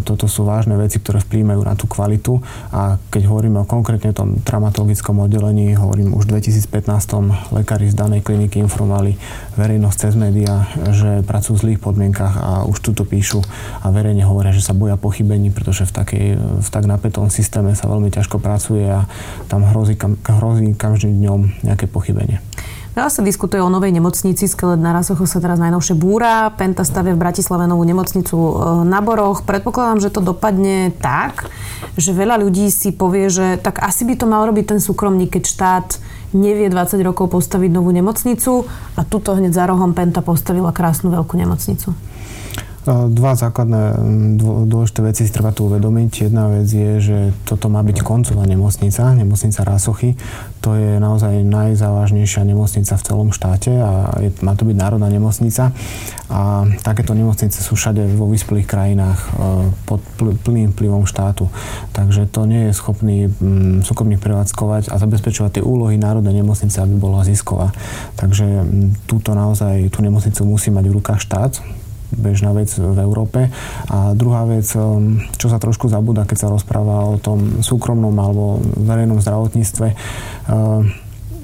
Toto 0.03 0.27
sú 0.27 0.43
vážne 0.43 0.75
veci, 0.75 0.99
ktoré 0.99 1.23
vplyvajú 1.23 1.61
na 1.63 1.79
tú 1.79 1.87
kvalitu 1.87 2.43
a 2.75 2.99
keď 3.07 3.31
hovoríme 3.31 3.63
o 3.63 3.69
konkrétne 3.69 4.11
tom 4.11 4.43
traumatologickom 4.43 5.23
oddelení, 5.23 5.79
hovorím 5.79 6.17
už 6.17 6.27
v 6.27 6.43
2015 6.43 7.55
lekári 7.55 7.87
z 7.87 7.95
danej 7.95 8.25
kliniky 8.25 8.59
informovali 8.59 9.15
verejnosť 9.55 9.97
cez 10.01 10.13
médiá, 10.19 10.65
že 10.89 11.21
pracujú 11.21 11.55
v 11.55 11.63
zlých 11.63 11.79
podmienkach 11.79 12.33
a 12.35 12.51
už 12.65 12.81
tuto 12.81 13.05
píšu 13.05 13.45
a 13.85 13.93
verejne 13.93 14.25
hovoria, 14.25 14.49
že 14.49 14.65
sa 14.65 14.73
boja 14.73 14.97
pochybení, 14.97 15.53
pretože 15.53 15.85
v, 15.85 15.91
takej, 15.93 16.25
v 16.65 16.69
tak 16.73 16.89
napätom 16.89 17.29
systéme 17.29 17.77
sa 17.77 17.85
veľmi 17.85 18.09
ťažko 18.09 18.41
pracuje 18.41 18.89
a 18.89 19.05
tam 19.45 19.61
hrozí, 19.69 19.93
hrozí 20.25 20.48
každým 20.77 21.19
dňom 21.19 21.65
nejaké 21.67 21.85
pochybenie. 21.85 22.39
Veľa 22.97 23.15
sa 23.15 23.21
diskutuje 23.21 23.61
o 23.61 23.71
novej 23.71 23.93
nemocnici, 23.95 24.49
skelet 24.49 24.81
na 24.81 24.91
Rasochu 24.91 25.23
sa 25.29 25.39
teraz 25.39 25.61
najnovšie 25.61 25.95
búra, 25.95 26.51
Penta 26.57 26.81
stavia 26.81 27.15
v 27.15 27.21
Bratislave 27.21 27.69
novú 27.69 27.85
nemocnicu 27.85 28.35
e, 28.35 28.53
na 28.83 28.99
Boroch. 28.99 29.45
Predpokladám, 29.45 30.03
že 30.03 30.09
to 30.09 30.25
dopadne 30.25 30.91
tak, 30.97 31.47
že 31.95 32.11
veľa 32.11 32.41
ľudí 32.41 32.67
si 32.73 32.89
povie, 32.91 33.29
že 33.31 33.61
tak 33.61 33.79
asi 33.79 34.03
by 34.03 34.19
to 34.19 34.25
mal 34.25 34.43
robiť 34.49 34.75
ten 34.75 34.79
súkromník, 34.81 35.37
keď 35.37 35.43
štát 35.47 35.87
nevie 36.33 36.67
20 36.67 36.99
rokov 37.05 37.29
postaviť 37.29 37.71
novú 37.71 37.93
nemocnicu 37.93 38.65
a 38.97 39.01
tuto 39.05 39.37
hneď 39.37 39.53
za 39.53 39.69
rohom 39.69 39.93
Penta 39.93 40.25
postavila 40.25 40.73
krásnu 40.73 41.13
veľkú 41.13 41.39
nemocnicu. 41.39 41.93
Dva 42.89 43.37
základné 43.37 44.01
dôležité 44.65 45.05
veci 45.05 45.21
si 45.21 45.29
treba 45.29 45.53
tu 45.53 45.69
uvedomiť. 45.69 46.25
Jedna 46.25 46.49
vec 46.49 46.65
je, 46.65 46.97
že 46.97 47.17
toto 47.45 47.69
má 47.69 47.85
byť 47.85 48.01
koncová 48.01 48.49
nemocnica, 48.49 49.13
nemocnica 49.13 49.61
Rásochy. 49.61 50.17
To 50.65 50.73
je 50.73 50.97
naozaj 50.97 51.45
najzávažnejšia 51.45 52.41
nemocnica 52.49 52.97
v 52.97 53.05
celom 53.05 53.29
štáte 53.29 53.69
a 53.77 54.09
je, 54.17 54.33
má 54.41 54.57
to 54.57 54.65
byť 54.65 54.73
národná 54.73 55.05
nemocnica. 55.05 55.69
A 56.33 56.65
takéto 56.81 57.13
nemocnice 57.13 57.61
sú 57.61 57.77
všade 57.77 58.09
vo 58.17 58.25
vyspelých 58.25 58.65
krajinách 58.65 59.19
e, 59.21 59.29
pod 59.85 60.01
plným 60.41 60.73
vplyvom 60.73 61.05
štátu. 61.05 61.45
Takže 61.93 62.25
to 62.25 62.49
nie 62.49 62.69
je 62.69 62.73
schopný 62.73 63.29
súkromník 63.85 64.17
prevádzkovať 64.17 64.89
a 64.89 64.97
zabezpečovať 64.97 65.61
tie 65.61 65.63
úlohy 65.65 66.01
národnej 66.01 66.41
nemocnice, 66.41 66.81
aby 66.81 66.97
bola 66.97 67.21
zisková. 67.21 67.69
Takže 68.17 68.65
túto 69.05 69.37
naozaj, 69.37 69.93
tú 69.93 70.01
nemocnicu 70.01 70.41
musí 70.41 70.73
mať 70.73 70.89
v 70.89 70.95
rukách 70.97 71.21
štát, 71.21 71.53
bežná 72.13 72.53
vec 72.53 72.69
v 72.73 72.97
Európe. 72.99 73.49
A 73.89 74.13
druhá 74.13 74.45
vec, 74.45 74.65
um, 74.77 75.21
čo 75.37 75.47
sa 75.49 75.61
trošku 75.61 75.89
zabúda, 75.89 76.25
keď 76.25 76.37
sa 76.47 76.51
rozpráva 76.51 77.05
o 77.05 77.21
tom 77.21 77.61
súkromnom 77.61 78.13
alebo 78.17 78.61
verejnom 78.77 79.21
zdravotníctve, 79.21 79.87
uh, 79.93 80.81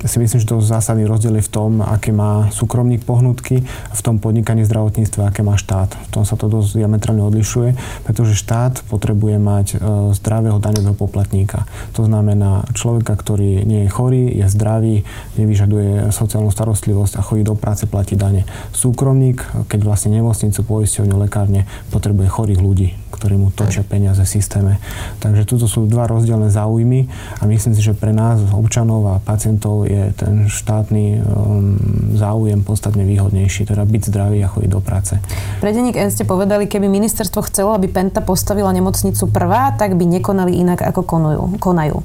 si 0.06 0.18
myslím, 0.22 0.40
že 0.42 0.50
to 0.50 0.62
zásadný 0.62 1.10
rozdiel 1.10 1.42
je 1.42 1.48
v 1.50 1.54
tom, 1.54 1.72
aké 1.82 2.14
má 2.14 2.50
súkromník 2.54 3.04
pohnutky, 3.04 3.66
v 3.92 4.02
tom 4.02 4.22
podnikaní 4.22 4.64
v 4.64 4.70
zdravotníctve, 4.70 5.22
aké 5.26 5.42
má 5.42 5.58
štát. 5.58 5.92
V 5.92 6.10
tom 6.14 6.24
sa 6.24 6.38
to 6.38 6.46
dosť 6.46 6.80
diametrálne 6.80 7.26
odlišuje, 7.26 7.76
pretože 8.06 8.38
štát 8.38 8.86
potrebuje 8.88 9.38
mať 9.42 9.68
e, 9.74 9.76
zdravého 10.14 10.62
daňového 10.62 10.96
poplatníka. 10.96 11.66
To 11.98 12.06
znamená 12.06 12.70
človeka, 12.78 13.18
ktorý 13.18 13.66
nie 13.66 13.86
je 13.86 13.90
chorý, 13.90 14.24
je 14.30 14.46
zdravý, 14.48 14.96
nevyžaduje 15.42 16.14
sociálnu 16.14 16.54
starostlivosť 16.54 17.18
a 17.18 17.26
chodí 17.26 17.44
do 17.44 17.58
práce, 17.58 17.90
platí 17.90 18.14
dane. 18.14 18.46
Súkromník, 18.72 19.42
keď 19.68 19.80
vlastne 19.84 20.14
nemocnicu, 20.14 20.62
poisťovňu, 20.62 21.16
lekárne, 21.18 21.66
potrebuje 21.90 22.28
chorých 22.30 22.62
ľudí, 22.62 22.90
ktorí 23.16 23.40
mu 23.40 23.50
točia 23.56 23.88
peniaze 23.88 24.20
v 24.22 24.30
systéme. 24.30 24.84
Takže 25.24 25.48
tuto 25.48 25.66
sú 25.72 25.88
dva 25.88 26.06
rozdielne 26.12 26.52
záujmy 26.52 27.08
a 27.40 27.48
myslím 27.48 27.72
si, 27.72 27.82
že 27.82 27.96
pre 27.96 28.12
nás, 28.12 28.44
občanov 28.52 29.08
a 29.10 29.16
pacientov, 29.24 29.88
je 29.88 30.12
ten 30.14 30.52
štátny 30.52 31.24
um, 31.24 31.80
záujem 32.20 32.62
podstatne 32.62 33.08
výhodnejší, 33.08 33.66
teda 33.66 33.88
byť 33.88 34.02
zdravý 34.12 34.44
a 34.44 34.52
chodiť 34.52 34.70
do 34.70 34.82
práce. 34.84 35.16
Pre 35.64 35.72
denník 35.72 35.96
N 35.96 36.12
ste 36.12 36.28
povedali, 36.28 36.68
keby 36.68 36.92
ministerstvo 36.92 37.48
chcelo, 37.48 37.72
aby 37.74 37.88
Penta 37.88 38.20
postavila 38.20 38.76
nemocnicu 38.76 39.32
prvá, 39.32 39.72
tak 39.80 39.96
by 39.96 40.04
nekonali 40.04 40.60
inak, 40.60 40.84
ako 40.84 41.08
konujú, 41.08 41.44
konajú. 41.58 41.98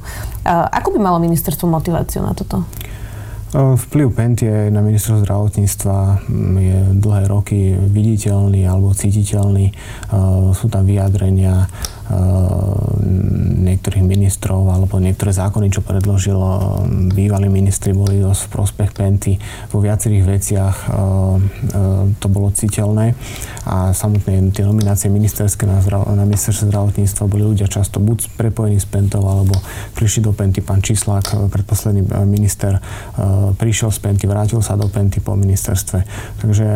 Ako 0.46 0.94
by 0.94 0.98
malo 1.02 1.18
ministerstvo 1.18 1.66
motiváciu 1.66 2.22
na 2.22 2.32
toto? 2.32 2.62
Vplyv 3.50 4.14
Pentie 4.14 4.70
na 4.70 4.78
ministerstvo 4.78 5.26
zdravotníctva 5.26 6.22
mm, 6.30 6.54
je 6.54 6.78
dlhé 7.02 7.22
roky 7.26 7.74
viditeľný 7.74 8.62
alebo 8.62 8.94
cítiteľný. 8.94 9.74
Sú 10.54 10.70
tam 10.70 10.86
vyjadrenia 10.86 11.66
niektorých 13.60 14.02
ministrov 14.02 14.66
alebo 14.66 14.98
niektoré 14.98 15.30
zákony, 15.30 15.70
čo 15.70 15.86
predložil 15.86 16.36
bývalí 17.14 17.46
ministri, 17.46 17.94
boli 17.94 18.18
v 18.18 18.46
prospech 18.50 18.90
Penty. 18.90 19.38
Vo 19.70 19.78
viacerých 19.78 20.24
veciach 20.26 20.76
to 22.18 22.26
bolo 22.26 22.50
citeľné 22.50 23.14
a 23.68 23.94
samotné 23.94 24.50
tie 24.50 24.66
nominácie 24.66 25.06
ministerské 25.06 25.70
na, 25.70 25.78
zdrav- 25.78 26.08
na 26.10 26.26
ministerstvo 26.26 26.66
zdravotníctva 26.66 27.30
boli 27.30 27.44
ľudia 27.46 27.70
často 27.70 28.02
buď 28.02 28.34
prepojení 28.34 28.82
s 28.82 28.88
Pentou 28.90 29.22
alebo 29.22 29.54
prišli 29.94 30.26
do 30.26 30.32
Penty. 30.34 30.64
Pán 30.64 30.82
Čislák, 30.82 31.50
predposledný 31.52 32.02
minister, 32.26 32.82
prišiel 33.60 33.94
z 33.94 33.98
Penty, 34.02 34.26
vrátil 34.26 34.58
sa 34.66 34.74
do 34.74 34.90
Penty 34.90 35.22
po 35.22 35.38
ministerstve. 35.38 35.98
Takže 36.42 36.66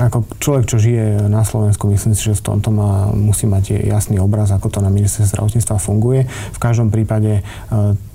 ako 0.00 0.24
človek, 0.40 0.64
čo 0.64 0.80
žije 0.80 1.28
na 1.28 1.44
Slovensku, 1.44 1.90
myslím 1.92 2.16
si, 2.16 2.32
že 2.32 2.38
v 2.38 2.46
tomto 2.54 2.72
má, 2.72 3.12
musí 3.12 3.44
mať 3.44 3.84
jasný 3.84 4.16
obraz, 4.16 4.45
ako 4.52 4.68
to 4.68 4.78
na 4.84 4.90
ministerstve 4.92 5.34
zdravotníctva 5.36 5.76
funguje. 5.82 6.26
V 6.28 6.58
každom 6.58 6.92
prípade 6.94 7.40
e, 7.40 7.42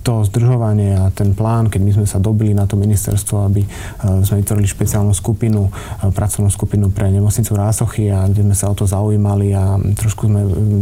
to 0.01 0.25
zdržovanie 0.25 0.97
a 0.97 1.13
ten 1.13 1.37
plán, 1.37 1.69
keď 1.69 1.81
my 1.81 1.91
sme 2.01 2.07
sa 2.09 2.17
dobili 2.17 2.57
na 2.57 2.65
to 2.65 2.73
ministerstvo, 2.73 3.45
aby 3.45 3.61
e, 3.61 3.67
sme 4.25 4.41
vytvorili 4.41 4.65
špeciálnu 4.65 5.13
skupinu, 5.13 5.69
e, 5.69 6.09
pracovnú 6.09 6.49
skupinu 6.49 6.89
pre 6.89 7.13
nemocnicu 7.13 7.53
Rásochy 7.53 8.09
a 8.09 8.25
kde 8.25 8.41
sme 8.49 8.55
sa 8.57 8.73
o 8.73 8.75
to 8.75 8.89
zaujímali 8.89 9.53
a 9.53 9.77
trošku 9.77 10.25
sme 10.25 10.41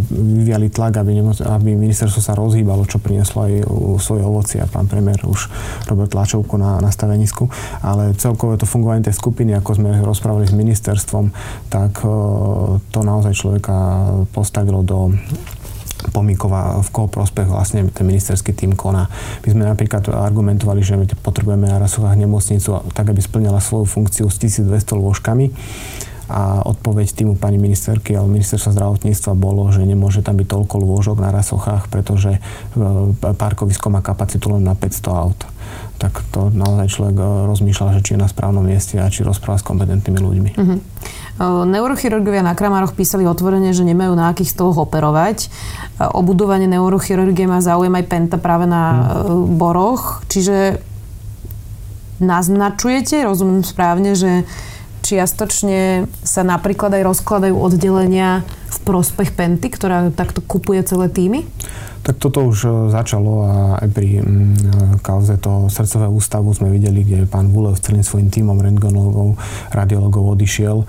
vyviali 0.09 0.71
tlak, 0.71 1.03
aby, 1.03 1.11
nemoc, 1.19 1.43
aby 1.43 1.75
ministerstvo 1.75 2.23
sa 2.23 2.33
rozhýbalo, 2.33 2.87
čo 2.87 3.03
prinieslo 3.03 3.45
aj 3.45 3.53
svoje 3.99 4.23
ovoci 4.23 4.55
a 4.63 4.65
pán 4.65 4.87
premiér 4.87 5.27
už 5.27 5.51
robil 5.91 6.07
tlačovku 6.07 6.55
na, 6.55 6.79
na 6.79 6.89
stavenisku. 6.89 7.51
Ale 7.83 8.15
celkové 8.15 8.55
to 8.55 8.63
fungovanie 8.63 9.03
tej 9.03 9.19
skupiny, 9.19 9.51
ako 9.59 9.83
sme 9.83 9.99
rozprávali 9.99 10.47
s 10.47 10.55
ministerstvom, 10.55 11.35
tak 11.67 11.99
to 12.89 12.99
naozaj 13.03 13.35
človeka 13.35 13.75
postavilo 14.31 14.81
do 14.81 15.11
pomíková, 16.15 16.79
v 16.79 16.89
koho 16.95 17.07
prospech 17.11 17.47
vlastne 17.51 17.83
ten 17.91 18.07
ministerský 18.07 18.55
tým 18.55 18.73
koná. 18.73 19.11
My 19.43 19.47
sme 19.51 19.63
napríklad 19.67 20.07
argumentovali, 20.07 20.79
že 20.79 20.95
potrebujeme 21.19 21.67
na 21.67 21.81
Rasovách 21.81 22.15
nemocnicu 22.15 22.87
tak, 22.95 23.11
aby 23.11 23.19
splňala 23.19 23.59
svoju 23.59 23.85
funkciu 23.85 24.25
s 24.31 24.39
1200 24.39 24.95
lôžkami 24.95 25.45
a 26.29 26.61
odpoveď 26.61 27.09
týmu 27.09 27.33
pani 27.41 27.57
ministerky 27.57 28.13
alebo 28.13 28.29
ministerstva 28.29 28.77
zdravotníctva 28.77 29.33
bolo, 29.33 29.65
že 29.73 29.81
nemôže 29.81 30.21
tam 30.21 30.37
byť 30.37 30.45
toľko 30.45 30.75
lôžok 30.77 31.17
na 31.17 31.33
rasochách, 31.33 31.89
pretože 31.89 32.37
e, 32.37 32.39
parkovisko 33.17 33.89
má 33.89 34.05
kapacitu 34.05 34.53
len 34.53 34.61
na 34.61 34.77
500 34.77 35.09
aut. 35.09 35.39
Tak 35.99 36.23
to 36.31 36.47
naozaj 36.49 36.87
človek 36.87 37.15
e, 37.19 37.25
rozmýšľa, 37.51 37.99
že 37.99 38.03
či 38.07 38.11
je 38.15 38.23
na 38.23 38.31
správnom 38.31 38.63
mieste 38.63 38.95
a 38.95 39.11
či 39.11 39.27
rozpráva 39.27 39.59
s 39.59 39.67
kompetentnými 39.67 40.19
ľuďmi. 40.19 40.49
Uh-huh. 40.55 40.79
Neurochirurgovia 41.67 42.43
na 42.43 42.55
Kramároch 42.55 42.95
písali 42.95 43.23
otvorene, 43.23 43.75
že 43.75 43.87
nemajú 43.87 44.11
na 44.15 44.31
akých 44.31 44.55
stoloch 44.55 44.79
operovať. 44.79 45.47
O 46.15 46.23
budovanie 46.23 46.67
neurochirurgie 46.67 47.47
má 47.47 47.59
záujem 47.59 47.91
aj 47.95 48.05
Penta 48.07 48.37
práve 48.39 48.67
na 48.67 48.83
hmm. 49.23 49.59
Boroch. 49.59 50.23
Čiže 50.27 50.83
naznačujete, 52.19 53.23
rozumiem 53.23 53.63
správne, 53.63 54.15
že 54.15 54.43
čiastočne 55.03 56.11
sa 56.27 56.43
napríklad 56.43 56.91
aj 56.99 57.07
rozkladajú 57.07 57.55
oddelenia 57.55 58.43
v 58.69 58.77
prospech 58.85 59.33
Penty, 59.33 59.67
ktorá 59.73 60.13
takto 60.13 60.39
kupuje 60.45 60.85
celé 60.85 61.09
týmy? 61.09 61.45
Tak 61.99 62.15
toto 62.15 62.47
už 62.47 62.57
e, 62.63 62.69
začalo 62.95 63.43
a 63.43 63.53
aj 63.83 63.87
pri 63.91 64.23
mm, 64.23 65.03
kauze 65.03 65.35
toho 65.35 65.67
srdcového 65.67 66.15
ústavu 66.15 66.55
sme 66.55 66.71
videli, 66.71 67.03
kde 67.03 67.27
pán 67.27 67.51
Vulev 67.51 67.75
celým 67.83 68.07
svojim 68.07 68.31
tímom 68.31 68.55
rentgenovou 68.55 69.35
radiologov 69.75 70.39
odišiel. 70.39 70.77
E, 70.79 70.85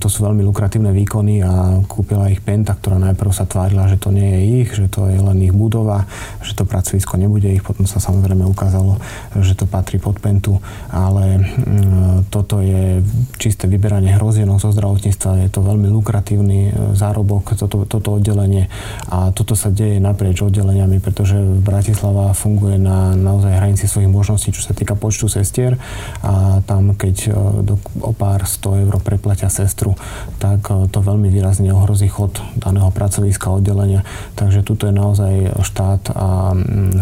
to 0.00 0.08
sú 0.08 0.24
veľmi 0.24 0.40
lukratívne 0.48 0.96
výkony 0.96 1.44
a 1.44 1.84
kúpila 1.84 2.32
ich 2.32 2.40
Penta, 2.40 2.72
ktorá 2.72 2.96
najprv 2.96 3.30
sa 3.36 3.44
tvárila, 3.44 3.84
že 3.92 4.00
to 4.00 4.08
nie 4.16 4.24
je 4.26 4.40
ich, 4.64 4.68
že 4.72 4.88
to 4.88 5.12
je 5.12 5.20
len 5.20 5.38
ich 5.44 5.52
budova, 5.52 6.08
že 6.40 6.56
to 6.56 6.64
pracovisko 6.64 7.20
nebude 7.20 7.52
ich. 7.52 7.60
Potom 7.60 7.84
sa 7.84 8.00
samozrejme 8.00 8.48
ukázalo, 8.48 8.96
že 9.36 9.52
to 9.52 9.68
patrí 9.68 10.00
pod 10.00 10.24
Pentu, 10.24 10.56
ale 10.88 11.36
mm, 11.36 12.32
toto 12.32 12.64
je 12.64 13.04
čisté 13.36 13.68
vyberanie 13.68 14.16
hrozienok 14.16 14.56
zo 14.56 14.72
zdravotníctva. 14.72 15.44
Je 15.44 15.50
to 15.52 15.60
veľmi 15.60 15.92
lukratívny 15.92 16.72
zárobok, 17.00 17.56
toto, 17.56 17.88
toto 17.88 18.20
oddelenie 18.20 18.68
a 19.08 19.32
toto 19.32 19.56
sa 19.56 19.72
deje 19.72 19.96
naprieč 19.96 20.44
oddeleniami, 20.44 21.00
pretože 21.00 21.40
Bratislava 21.40 22.36
funguje 22.36 22.76
na 22.76 23.16
naozaj 23.16 23.56
hranici 23.56 23.88
svojich 23.88 24.12
možností, 24.12 24.52
čo 24.52 24.60
sa 24.60 24.76
týka 24.76 24.92
počtu 25.00 25.32
sestier 25.32 25.80
a 26.20 26.60
tam, 26.68 26.92
keď 26.92 27.16
e, 27.24 27.30
do, 27.64 27.80
o 28.04 28.12
pár 28.12 28.44
100 28.44 28.84
eur 28.84 28.94
preplatia 29.00 29.48
sestru, 29.48 29.96
tak 30.36 30.68
e, 30.68 30.92
to 30.92 31.00
veľmi 31.00 31.32
výrazne 31.32 31.72
ohrozí 31.72 32.12
chod 32.12 32.44
daného 32.60 32.92
pracoviska 32.92 33.48
oddelenia. 33.48 34.04
Takže 34.36 34.60
tuto 34.60 34.84
je 34.84 34.94
naozaj 34.94 35.32
štát 35.64 36.02
a 36.12 36.52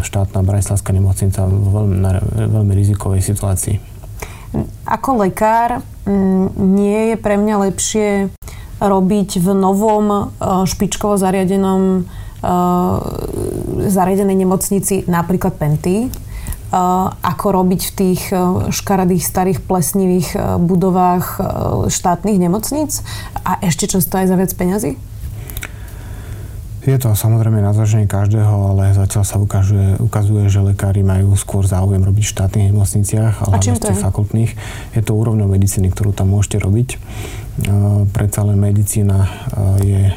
štátna 0.06 0.40
Bratislavská 0.46 0.94
nemocnica 0.94 1.48
v 1.48 1.66
veľmi, 1.74 1.98
veľmi 2.54 2.72
rizikovej 2.78 3.24
situácii. 3.24 3.98
Ako 4.88 5.20
lekár 5.28 5.84
nie 6.56 7.12
je 7.12 7.16
pre 7.20 7.36
mňa 7.36 7.68
lepšie 7.68 8.32
robiť 8.78 9.42
v 9.42 9.46
novom 9.54 10.06
e, 10.08 10.20
špičkovo 10.66 11.18
zariadenom 11.18 12.06
Uh, 12.38 13.02
zariadenej 13.90 14.46
nemocnici, 14.46 15.02
napríklad 15.10 15.58
Penty, 15.58 16.06
uh, 16.06 17.10
ako 17.18 17.46
robiť 17.50 17.80
v 17.82 17.92
tých 17.98 18.22
škaradých, 18.70 19.26
starých, 19.26 19.58
plesnivých 19.66 20.38
budovách 20.62 21.42
štátnych 21.90 22.38
nemocníc 22.38 23.02
a 23.42 23.58
ešte 23.58 23.90
často 23.90 24.22
aj 24.22 24.30
za 24.30 24.36
viac 24.38 24.54
peňazí? 24.54 24.94
Je 26.86 26.96
to 26.96 27.12
samozrejme 27.12 27.58
na 27.58 27.74
zvaženie 27.74 28.06
každého, 28.06 28.72
ale 28.72 28.94
zatiaľ 28.94 29.24
sa 29.26 29.36
ukazuje, 29.36 29.98
ukazuje, 29.98 30.46
že 30.46 30.62
lekári 30.62 31.02
majú 31.02 31.34
skôr 31.34 31.66
záujem 31.66 32.00
robiť 32.00 32.22
v 32.22 32.32
štátnych 32.38 32.66
nemocniciach, 32.70 33.44
ale 33.44 33.60
v 33.60 33.82
tých 33.82 33.98
fakultných. 33.98 34.50
Je 34.94 35.02
to 35.02 35.12
úrovňou 35.12 35.50
medicíny, 35.50 35.90
ktorú 35.90 36.14
tam 36.14 36.32
môžete 36.32 36.62
robiť. 36.62 36.88
Predsa 38.14 38.46
len 38.46 38.58
medicína 38.62 39.26
je 39.82 40.14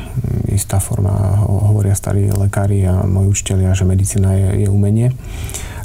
istá 0.54 0.78
forma, 0.78 1.42
hovoria 1.48 1.98
starí 1.98 2.30
lekári 2.30 2.86
a 2.86 3.02
moji 3.02 3.34
učiteľia, 3.34 3.74
že 3.74 3.88
medicína 3.88 4.30
je, 4.38 4.48
je 4.66 4.68
umenie 4.70 5.10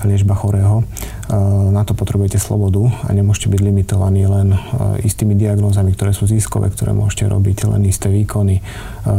liečba 0.05 0.37
chorého. 0.37 0.85
Na 1.27 1.83
to 1.83 1.99
potrebujete 1.99 2.39
slobodu 2.39 2.87
a 3.03 3.11
nemôžete 3.11 3.51
byť 3.51 3.61
limitovaní 3.61 4.31
len 4.31 4.55
istými 5.03 5.35
diagnózami, 5.35 5.91
ktoré 5.93 6.15
sú 6.15 6.31
ziskové, 6.31 6.71
ktoré 6.71 6.95
môžete 6.95 7.27
robiť, 7.27 7.67
len 7.67 7.83
isté 7.91 8.07
výkony, 8.07 8.63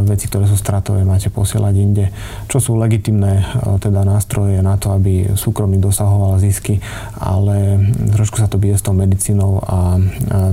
veci, 0.08 0.32
ktoré 0.32 0.48
sú 0.48 0.56
stratové, 0.56 1.04
máte 1.04 1.28
posielať 1.28 1.74
inde, 1.76 2.06
čo 2.48 2.64
sú 2.64 2.80
legitimné 2.80 3.44
teda 3.84 4.08
nástroje 4.08 4.64
na 4.64 4.80
to, 4.80 4.96
aby 4.96 5.36
súkromník 5.36 5.84
dosahoval 5.84 6.40
zisky, 6.40 6.80
ale 7.20 7.76
trošku 8.16 8.40
sa 8.40 8.48
to 8.48 8.56
bije 8.56 8.80
s 8.80 8.84
tou 8.88 8.96
medicínou 8.96 9.60
a 9.68 10.00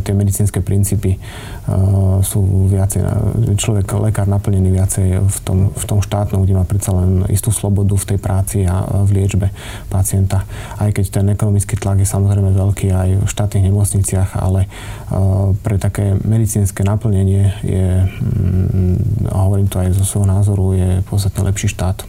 tie 0.02 0.10
medicínske 0.10 0.58
princípy 0.58 1.22
sú 2.26 2.68
viacej, 2.68 3.00
človek, 3.56 3.94
lekár 4.02 4.26
naplnený 4.26 4.74
viacej 4.74 5.06
v 5.22 5.38
tom, 5.46 5.58
v 5.70 5.84
tom 5.86 5.98
štátnom, 6.02 6.42
kde 6.42 6.58
má 6.58 6.66
predsa 6.66 6.92
len 6.92 7.24
istú 7.30 7.54
slobodu 7.54 7.94
v 7.94 8.08
tej 8.10 8.18
práci 8.18 8.58
a 8.66 9.06
v 9.06 9.22
liečbe 9.22 9.54
pacienta. 9.88 10.44
Aj 10.76 10.90
keď 10.90 11.22
ten 11.22 11.26
ekonomický 11.44 11.76
tlak 11.76 12.00
je 12.00 12.08
samozrejme 12.08 12.56
veľký 12.56 12.88
aj 12.88 13.08
v 13.20 13.28
štátnych 13.28 13.68
nemocniciach, 13.68 14.40
ale 14.40 14.64
pre 15.60 15.76
také 15.76 16.16
medicínske 16.24 16.80
naplnenie 16.80 17.52
je, 17.60 18.08
mm, 18.08 19.28
a 19.28 19.36
hovorím 19.44 19.68
to 19.68 19.76
aj 19.76 19.92
zo 19.92 20.08
svojho 20.08 20.24
názoru, 20.24 20.72
je 20.72 21.04
podstatne 21.04 21.44
lepší 21.44 21.68
štát. 21.68 22.00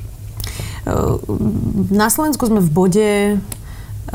Na 1.92 2.08
Slovensku 2.08 2.48
sme 2.48 2.64
v 2.64 2.72
bode, 2.72 3.12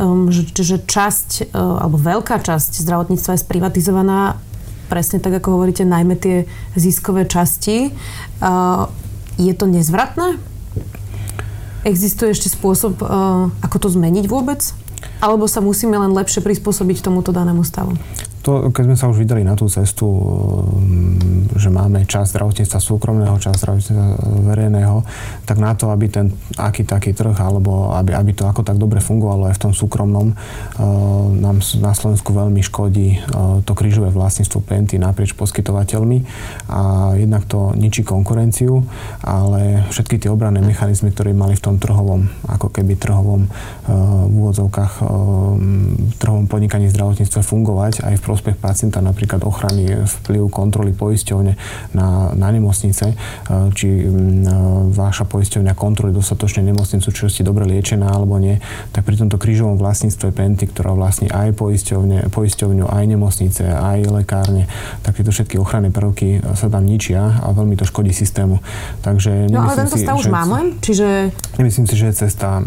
um, 0.00 0.32
že, 0.32 0.48
časť, 0.80 1.52
uh, 1.52 1.84
alebo 1.84 2.00
veľká 2.00 2.40
časť 2.40 2.80
zdravotníctva 2.80 3.36
je 3.36 3.44
sprivatizovaná 3.44 4.40
presne 4.88 5.20
tak, 5.20 5.36
ako 5.36 5.60
hovoríte, 5.60 5.84
najmä 5.84 6.16
tie 6.16 6.48
ziskové 6.74 7.28
časti. 7.28 7.94
Je 9.38 9.52
to 9.54 9.64
nezvratné? 9.70 10.34
Existuje 11.86 12.34
ešte 12.34 12.50
spôsob, 12.50 12.98
ako 13.62 13.76
to 13.78 13.88
zmeniť 13.88 14.26
vôbec? 14.26 14.58
Alebo 15.20 15.44
sa 15.44 15.60
musíme 15.60 15.96
len 16.00 16.12
lepšie 16.16 16.40
prispôsobiť 16.40 17.04
tomuto 17.04 17.30
danému 17.30 17.60
stavu? 17.62 17.94
to, 18.40 18.72
keď 18.72 18.82
sme 18.88 18.96
sa 18.96 19.06
už 19.12 19.20
vydali 19.20 19.44
na 19.44 19.52
tú 19.52 19.68
cestu, 19.68 20.08
mm, 20.08 21.39
že 21.56 21.70
máme 21.72 22.06
čas 22.06 22.30
zdravotníctva 22.34 22.78
súkromného, 22.78 23.34
čas 23.42 23.58
zdravotníctva 23.62 24.06
verejného, 24.50 25.02
tak 25.46 25.58
na 25.58 25.74
to, 25.74 25.90
aby 25.90 26.06
ten 26.06 26.30
aký 26.58 26.86
taký 26.86 27.16
trh, 27.16 27.34
alebo 27.38 27.94
aby, 27.94 28.14
aby 28.14 28.32
to 28.36 28.46
ako 28.46 28.62
tak 28.62 28.78
dobre 28.78 29.02
fungovalo 29.02 29.50
aj 29.50 29.56
v 29.58 29.62
tom 29.68 29.72
súkromnom, 29.74 30.32
eh, 30.32 30.36
nám 31.40 31.62
na 31.80 31.92
Slovensku 31.94 32.30
veľmi 32.30 32.60
škodí 32.62 33.08
eh, 33.16 33.20
to 33.64 33.72
krížové 33.74 34.12
vlastníctvo 34.12 34.60
Penty 34.62 35.00
naprieč 35.00 35.34
poskytovateľmi 35.34 36.18
a 36.70 37.14
jednak 37.16 37.46
to 37.46 37.72
ničí 37.74 38.02
konkurenciu, 38.06 38.84
ale 39.24 39.86
všetky 39.90 40.20
tie 40.20 40.30
obranné 40.30 40.60
mechanizmy, 40.62 41.10
ktoré 41.10 41.32
mali 41.32 41.56
v 41.56 41.64
tom 41.64 41.76
trhovom, 41.80 42.28
ako 42.46 42.70
keby 42.70 42.98
trhovom 42.98 43.46
eh, 43.46 43.92
v 44.26 44.32
úvodzovkách 44.34 44.92
trhovom 46.20 46.46
podnikaní 46.46 46.90
zdravotníctve 46.92 47.40
fungovať 47.40 48.04
aj 48.04 48.14
v 48.18 48.24
prospech 48.24 48.56
pacienta, 48.58 49.00
napríklad 49.00 49.42
ochrany 49.42 50.06
vplyv 50.20 50.52
kontroly 50.52 50.92
poisťovne 51.40 51.52
na, 51.96 52.08
na 52.36 52.48
nemocnice, 52.52 53.04
e, 53.12 53.14
či 53.74 53.88
váša 54.92 55.24
poisťovňa 55.26 55.72
kontroly 55.74 56.12
dostatočne 56.14 56.62
nemocnicu, 56.62 57.08
či 57.10 57.28
ste 57.28 57.42
dobre 57.42 57.64
liečená 57.66 58.06
alebo 58.12 58.36
nie, 58.36 58.60
tak 58.92 59.08
pri 59.08 59.16
tomto 59.16 59.40
krížovom 59.40 59.80
vlastníctve 59.80 60.30
Penty, 60.30 60.68
ktorá 60.68 60.94
vlastní 60.94 61.32
aj 61.32 61.56
poisťovne, 61.56 62.30
poisťovňu, 62.30 62.84
aj 62.86 63.04
nemocnice, 63.08 63.62
aj 63.66 63.98
lekárne, 64.22 64.68
tak 65.02 65.18
tieto 65.18 65.32
všetky 65.34 65.56
ochranné 65.58 65.90
prvky 65.90 66.44
sa 66.54 66.68
tam 66.70 66.86
ničia 66.86 67.40
a 67.40 67.50
veľmi 67.50 67.74
to 67.74 67.88
škodí 67.88 68.12
systému. 68.12 68.60
Takže 69.00 69.50
no 69.50 69.64
ale 69.64 69.86
tento 69.86 69.96
stav 69.96 70.20
už 70.20 70.28
máme, 70.28 70.76
čiže... 70.84 71.32
Nemyslím 71.56 71.86
si, 71.88 71.94
že 71.96 72.12
je 72.12 72.14
cesta 72.28 72.62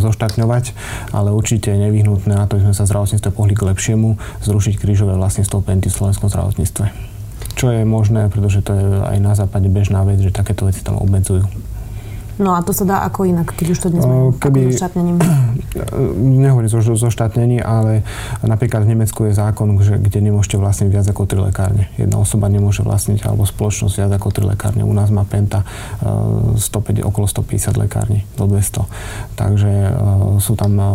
zoštátňovať, 0.00 0.74
ale 1.10 1.34
určite 1.34 1.70
je 1.70 1.78
nevyhnutné 1.78 2.34
na 2.34 2.46
to, 2.46 2.58
sme 2.58 2.74
sa 2.76 2.86
zdravotníctve 2.86 3.30
pohli 3.34 3.54
k 3.54 3.66
lepšiemu, 3.66 4.16
zrušiť 4.42 4.74
kríž 4.80 4.94
krížové 4.94 5.18
vlastníctvo 5.18 5.58
penty 5.66 5.90
v 5.90 5.96
slovenskom 5.98 6.30
zdravotníctve. 6.30 7.13
Čo 7.64 7.72
je 7.72 7.88
možné, 7.88 8.28
pretože 8.28 8.60
to 8.60 8.76
je 8.76 8.84
aj 9.08 9.18
na 9.24 9.32
západe 9.32 9.64
bežná 9.72 10.04
vec, 10.04 10.20
že 10.20 10.28
takéto 10.28 10.68
veci 10.68 10.84
tam 10.84 11.00
obmedzujú. 11.00 11.48
No 12.38 12.58
a 12.58 12.66
to 12.66 12.74
sa 12.74 12.82
dá 12.82 12.96
ako 13.06 13.30
inak, 13.30 13.54
keď 13.54 13.66
už 13.70 13.78
to 13.78 13.88
dnes 13.94 14.02
máme, 14.02 14.34
Keby, 14.42 14.74
ako 14.74 14.98
Nehovorím 16.42 16.70
so, 16.70 16.82
so 16.82 17.10
štátnení, 17.10 17.62
ale 17.62 18.02
napríklad 18.42 18.82
v 18.82 18.94
Nemecku 18.94 19.30
je 19.30 19.38
zákon, 19.38 19.70
že, 19.78 20.02
kde 20.02 20.18
nemôžete 20.18 20.58
vlastniť 20.58 20.88
viac 20.90 21.06
ako 21.06 21.30
3 21.30 21.46
lekárne. 21.50 21.90
Jedna 21.94 22.18
osoba 22.18 22.50
nemôže 22.50 22.82
vlastniť, 22.82 23.22
alebo 23.26 23.46
spoločnosť 23.46 23.94
viac 24.02 24.12
ako 24.18 24.28
3 24.34 24.50
lekárne. 24.54 24.82
U 24.82 24.90
nás 24.90 25.14
má 25.14 25.22
Penta 25.22 25.62
105, 26.02 26.58
eh, 26.98 27.06
okolo 27.06 27.30
150 27.30 27.78
lekární, 27.78 28.26
do 28.34 28.50
200. 28.50 28.82
Takže 29.38 29.70
uh, 29.70 30.38
sú 30.42 30.58
tam 30.58 30.78
uh, 30.78 30.86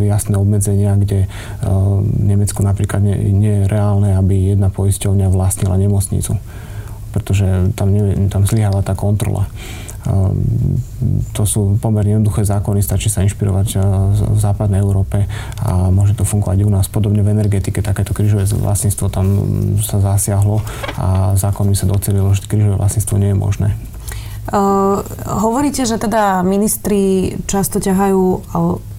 jasné 0.00 0.40
obmedzenia, 0.40 0.96
kde 0.96 1.28
v 1.62 2.22
Nemecku 2.22 2.64
napríklad 2.64 3.04
nie, 3.04 3.16
nie 3.32 3.54
je 3.64 3.68
reálne, 3.70 4.16
aby 4.16 4.52
jedna 4.52 4.68
poisťovňa 4.72 5.28
vlastnila 5.30 5.76
nemocnicu 5.76 6.36
pretože 7.12 7.70
tam, 7.76 7.92
nevie, 7.92 8.16
tam 8.32 8.48
zlyháva 8.48 8.80
tá 8.80 8.96
kontrola. 8.96 9.46
Ehm, 10.02 10.82
to 11.30 11.46
sú 11.46 11.78
pomerne 11.78 12.18
jednoduché 12.18 12.42
zákony, 12.42 12.82
stačí 12.82 13.06
sa 13.06 13.22
inšpirovať 13.22 13.68
eh, 13.78 13.80
v 14.34 14.38
západnej 14.38 14.82
Európe 14.82 15.30
a 15.62 15.94
môže 15.94 16.18
to 16.18 16.26
fungovať 16.26 16.66
u 16.66 16.70
nás. 16.74 16.90
Podobne 16.90 17.22
v 17.22 17.30
energetike, 17.30 17.84
takéto 17.84 18.10
krížové 18.10 18.48
vlastníctvo 18.50 19.06
tam 19.12 19.26
sa 19.78 20.02
zasiahlo 20.02 20.64
a 20.98 21.38
zákonmi 21.38 21.78
sa 21.78 21.86
docelilo, 21.86 22.34
že 22.34 22.50
krížové 22.50 22.74
vlastníctvo 22.74 23.14
nie 23.20 23.30
je 23.30 23.38
možné. 23.38 23.68
Uh, 24.42 25.06
hovoríte, 25.22 25.86
že 25.86 26.02
teda 26.02 26.42
ministri 26.42 27.38
často 27.46 27.78
ťahajú 27.78 28.42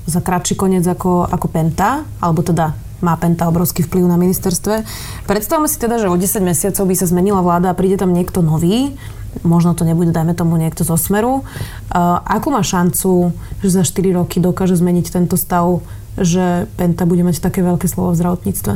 za 0.08 0.23
kratší 0.23 0.56
koniec 0.56 0.88
ako, 0.88 1.28
ako 1.28 1.52
Penta, 1.52 2.08
alebo 2.23 2.47
teda 2.47 2.71
má 3.03 3.19
Penta 3.19 3.51
obrovský 3.51 3.83
vplyv 3.83 4.07
na 4.07 4.15
ministerstve. 4.15 4.87
Predstavme 5.27 5.67
si 5.67 5.77
teda, 5.77 5.99
že 5.99 6.07
o 6.07 6.15
10 6.15 6.39
mesiacov 6.39 6.87
by 6.87 6.95
sa 6.95 7.05
zmenila 7.05 7.43
vláda 7.43 7.69
a 7.69 7.77
príde 7.77 7.99
tam 7.99 8.15
niekto 8.15 8.39
nový, 8.39 8.95
možno 9.43 9.75
to 9.75 9.83
nebude, 9.83 10.15
dajme 10.15 10.31
tomu, 10.33 10.55
niekto 10.55 10.87
zo 10.87 10.95
Smeru. 10.95 11.43
Uh, 11.43 12.23
akú 12.23 12.49
má 12.53 12.63
šancu, 12.63 13.35
že 13.59 13.69
za 13.69 13.83
4 13.83 14.15
roky 14.15 14.39
dokáže 14.39 14.79
zmeniť 14.79 15.05
tento 15.11 15.35
stav, 15.35 15.83
že 16.15 16.71
Penta 16.79 17.03
bude 17.03 17.25
mať 17.27 17.43
také 17.43 17.59
veľké 17.65 17.91
slovo 17.91 18.15
v 18.15 18.19
zdravotníctve? 18.23 18.73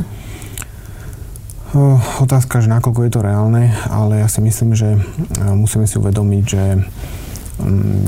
Otázka, 2.24 2.64
že 2.64 2.72
nakoľko 2.72 3.00
je 3.04 3.12
to 3.12 3.20
reálne, 3.20 3.76
ale 3.92 4.24
ja 4.24 4.28
si 4.28 4.40
myslím, 4.44 4.72
že 4.76 4.98
uh, 4.98 5.56
musíme 5.56 5.88
si 5.88 5.96
uvedomiť, 5.96 6.44
že 6.44 6.62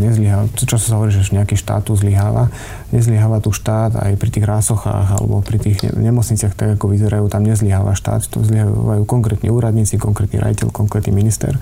nezlyháva, 0.00 0.46
čo 0.54 0.78
sa 0.78 0.98
hovorí, 0.98 1.10
že 1.10 1.34
nejaký 1.34 1.58
štát 1.58 1.86
tu 1.86 1.98
zlyháva, 1.98 2.48
nezlyháva 2.94 3.42
tu 3.42 3.50
štát 3.50 3.98
aj 3.98 4.12
pri 4.14 4.30
tých 4.30 4.46
rásochách 4.46 5.18
alebo 5.18 5.42
pri 5.42 5.58
tých 5.58 5.82
nemocniciach, 5.90 6.54
tak 6.54 6.78
ako 6.78 6.90
vyzerajú, 6.90 7.26
tam 7.26 7.42
nezlyháva 7.42 7.98
štát, 7.98 8.26
to 8.30 8.42
zlyhávajú 8.46 9.02
konkrétni 9.04 9.50
úradníci, 9.50 9.98
konkrétny 9.98 10.38
rajiteľ, 10.38 10.70
konkrétny 10.70 11.10
minister 11.10 11.58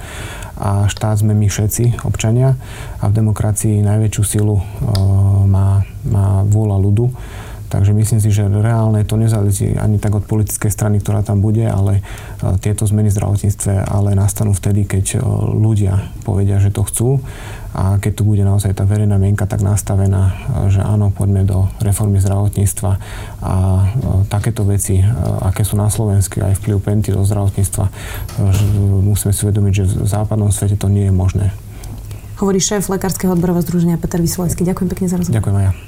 a 0.58 0.90
štát 0.90 1.22
sme 1.22 1.32
my 1.38 1.46
všetci, 1.46 2.02
občania. 2.02 2.58
A 2.98 3.08
v 3.08 3.16
demokracii 3.16 3.78
najväčšiu 3.80 4.22
silu 4.26 4.58
e, 4.58 4.64
má, 5.46 5.86
má 6.02 6.42
vôľa 6.42 6.76
ľudu 6.82 7.06
Takže 7.68 7.92
myslím 7.92 8.20
si, 8.24 8.32
že 8.32 8.48
reálne 8.48 9.04
to 9.04 9.20
nezávisí 9.20 9.76
ani 9.76 10.00
tak 10.00 10.16
od 10.16 10.24
politickej 10.24 10.72
strany, 10.72 11.04
ktorá 11.04 11.20
tam 11.20 11.44
bude, 11.44 11.68
ale 11.68 12.00
e, 12.00 12.02
tieto 12.64 12.88
zmeny 12.88 13.12
v 13.12 13.16
zdravotníctve 13.20 13.84
ale 13.84 14.16
nastanú 14.16 14.56
vtedy, 14.56 14.88
keď 14.88 15.04
e, 15.16 15.18
ľudia 15.52 16.08
povedia, 16.24 16.56
že 16.64 16.72
to 16.72 16.80
chcú 16.88 17.20
a 17.76 18.00
keď 18.00 18.12
tu 18.16 18.22
bude 18.24 18.40
naozaj 18.40 18.72
tá 18.72 18.88
verejná 18.88 19.20
mienka 19.20 19.44
tak 19.44 19.60
nastavená, 19.60 20.32
e, 20.64 20.72
že 20.72 20.80
áno, 20.80 21.12
poďme 21.12 21.44
do 21.44 21.68
reformy 21.84 22.24
zdravotníctva 22.24 22.92
a 23.44 23.54
takéto 24.32 24.64
veci, 24.64 25.04
aké 25.44 25.62
sú 25.62 25.76
na 25.76 25.92
Slovensku, 25.92 26.40
aj 26.40 26.56
vplyv 26.64 26.80
Penty 26.80 27.12
do 27.12 27.20
zdravotníctva, 27.22 27.84
musíme 29.04 29.30
si 29.36 29.44
uvedomiť, 29.44 29.72
že 29.72 29.84
v 30.02 30.08
západnom 30.08 30.48
svete 30.48 30.80
to 30.80 30.88
nie 30.88 31.06
je 31.06 31.14
možné. 31.14 31.52
Hovorí 32.38 32.62
šéf 32.62 32.86
Lekárskeho 32.86 33.34
odborového 33.34 33.66
združenia 33.66 33.98
Peter 33.98 34.22
Vysolajský. 34.22 34.62
Ďakujem 34.62 34.88
pekne 34.90 35.06
za 35.10 35.16
rozhovor. 35.18 35.36
Ďakujem 35.38 35.56
aj 35.58 35.66
ja. 35.66 35.87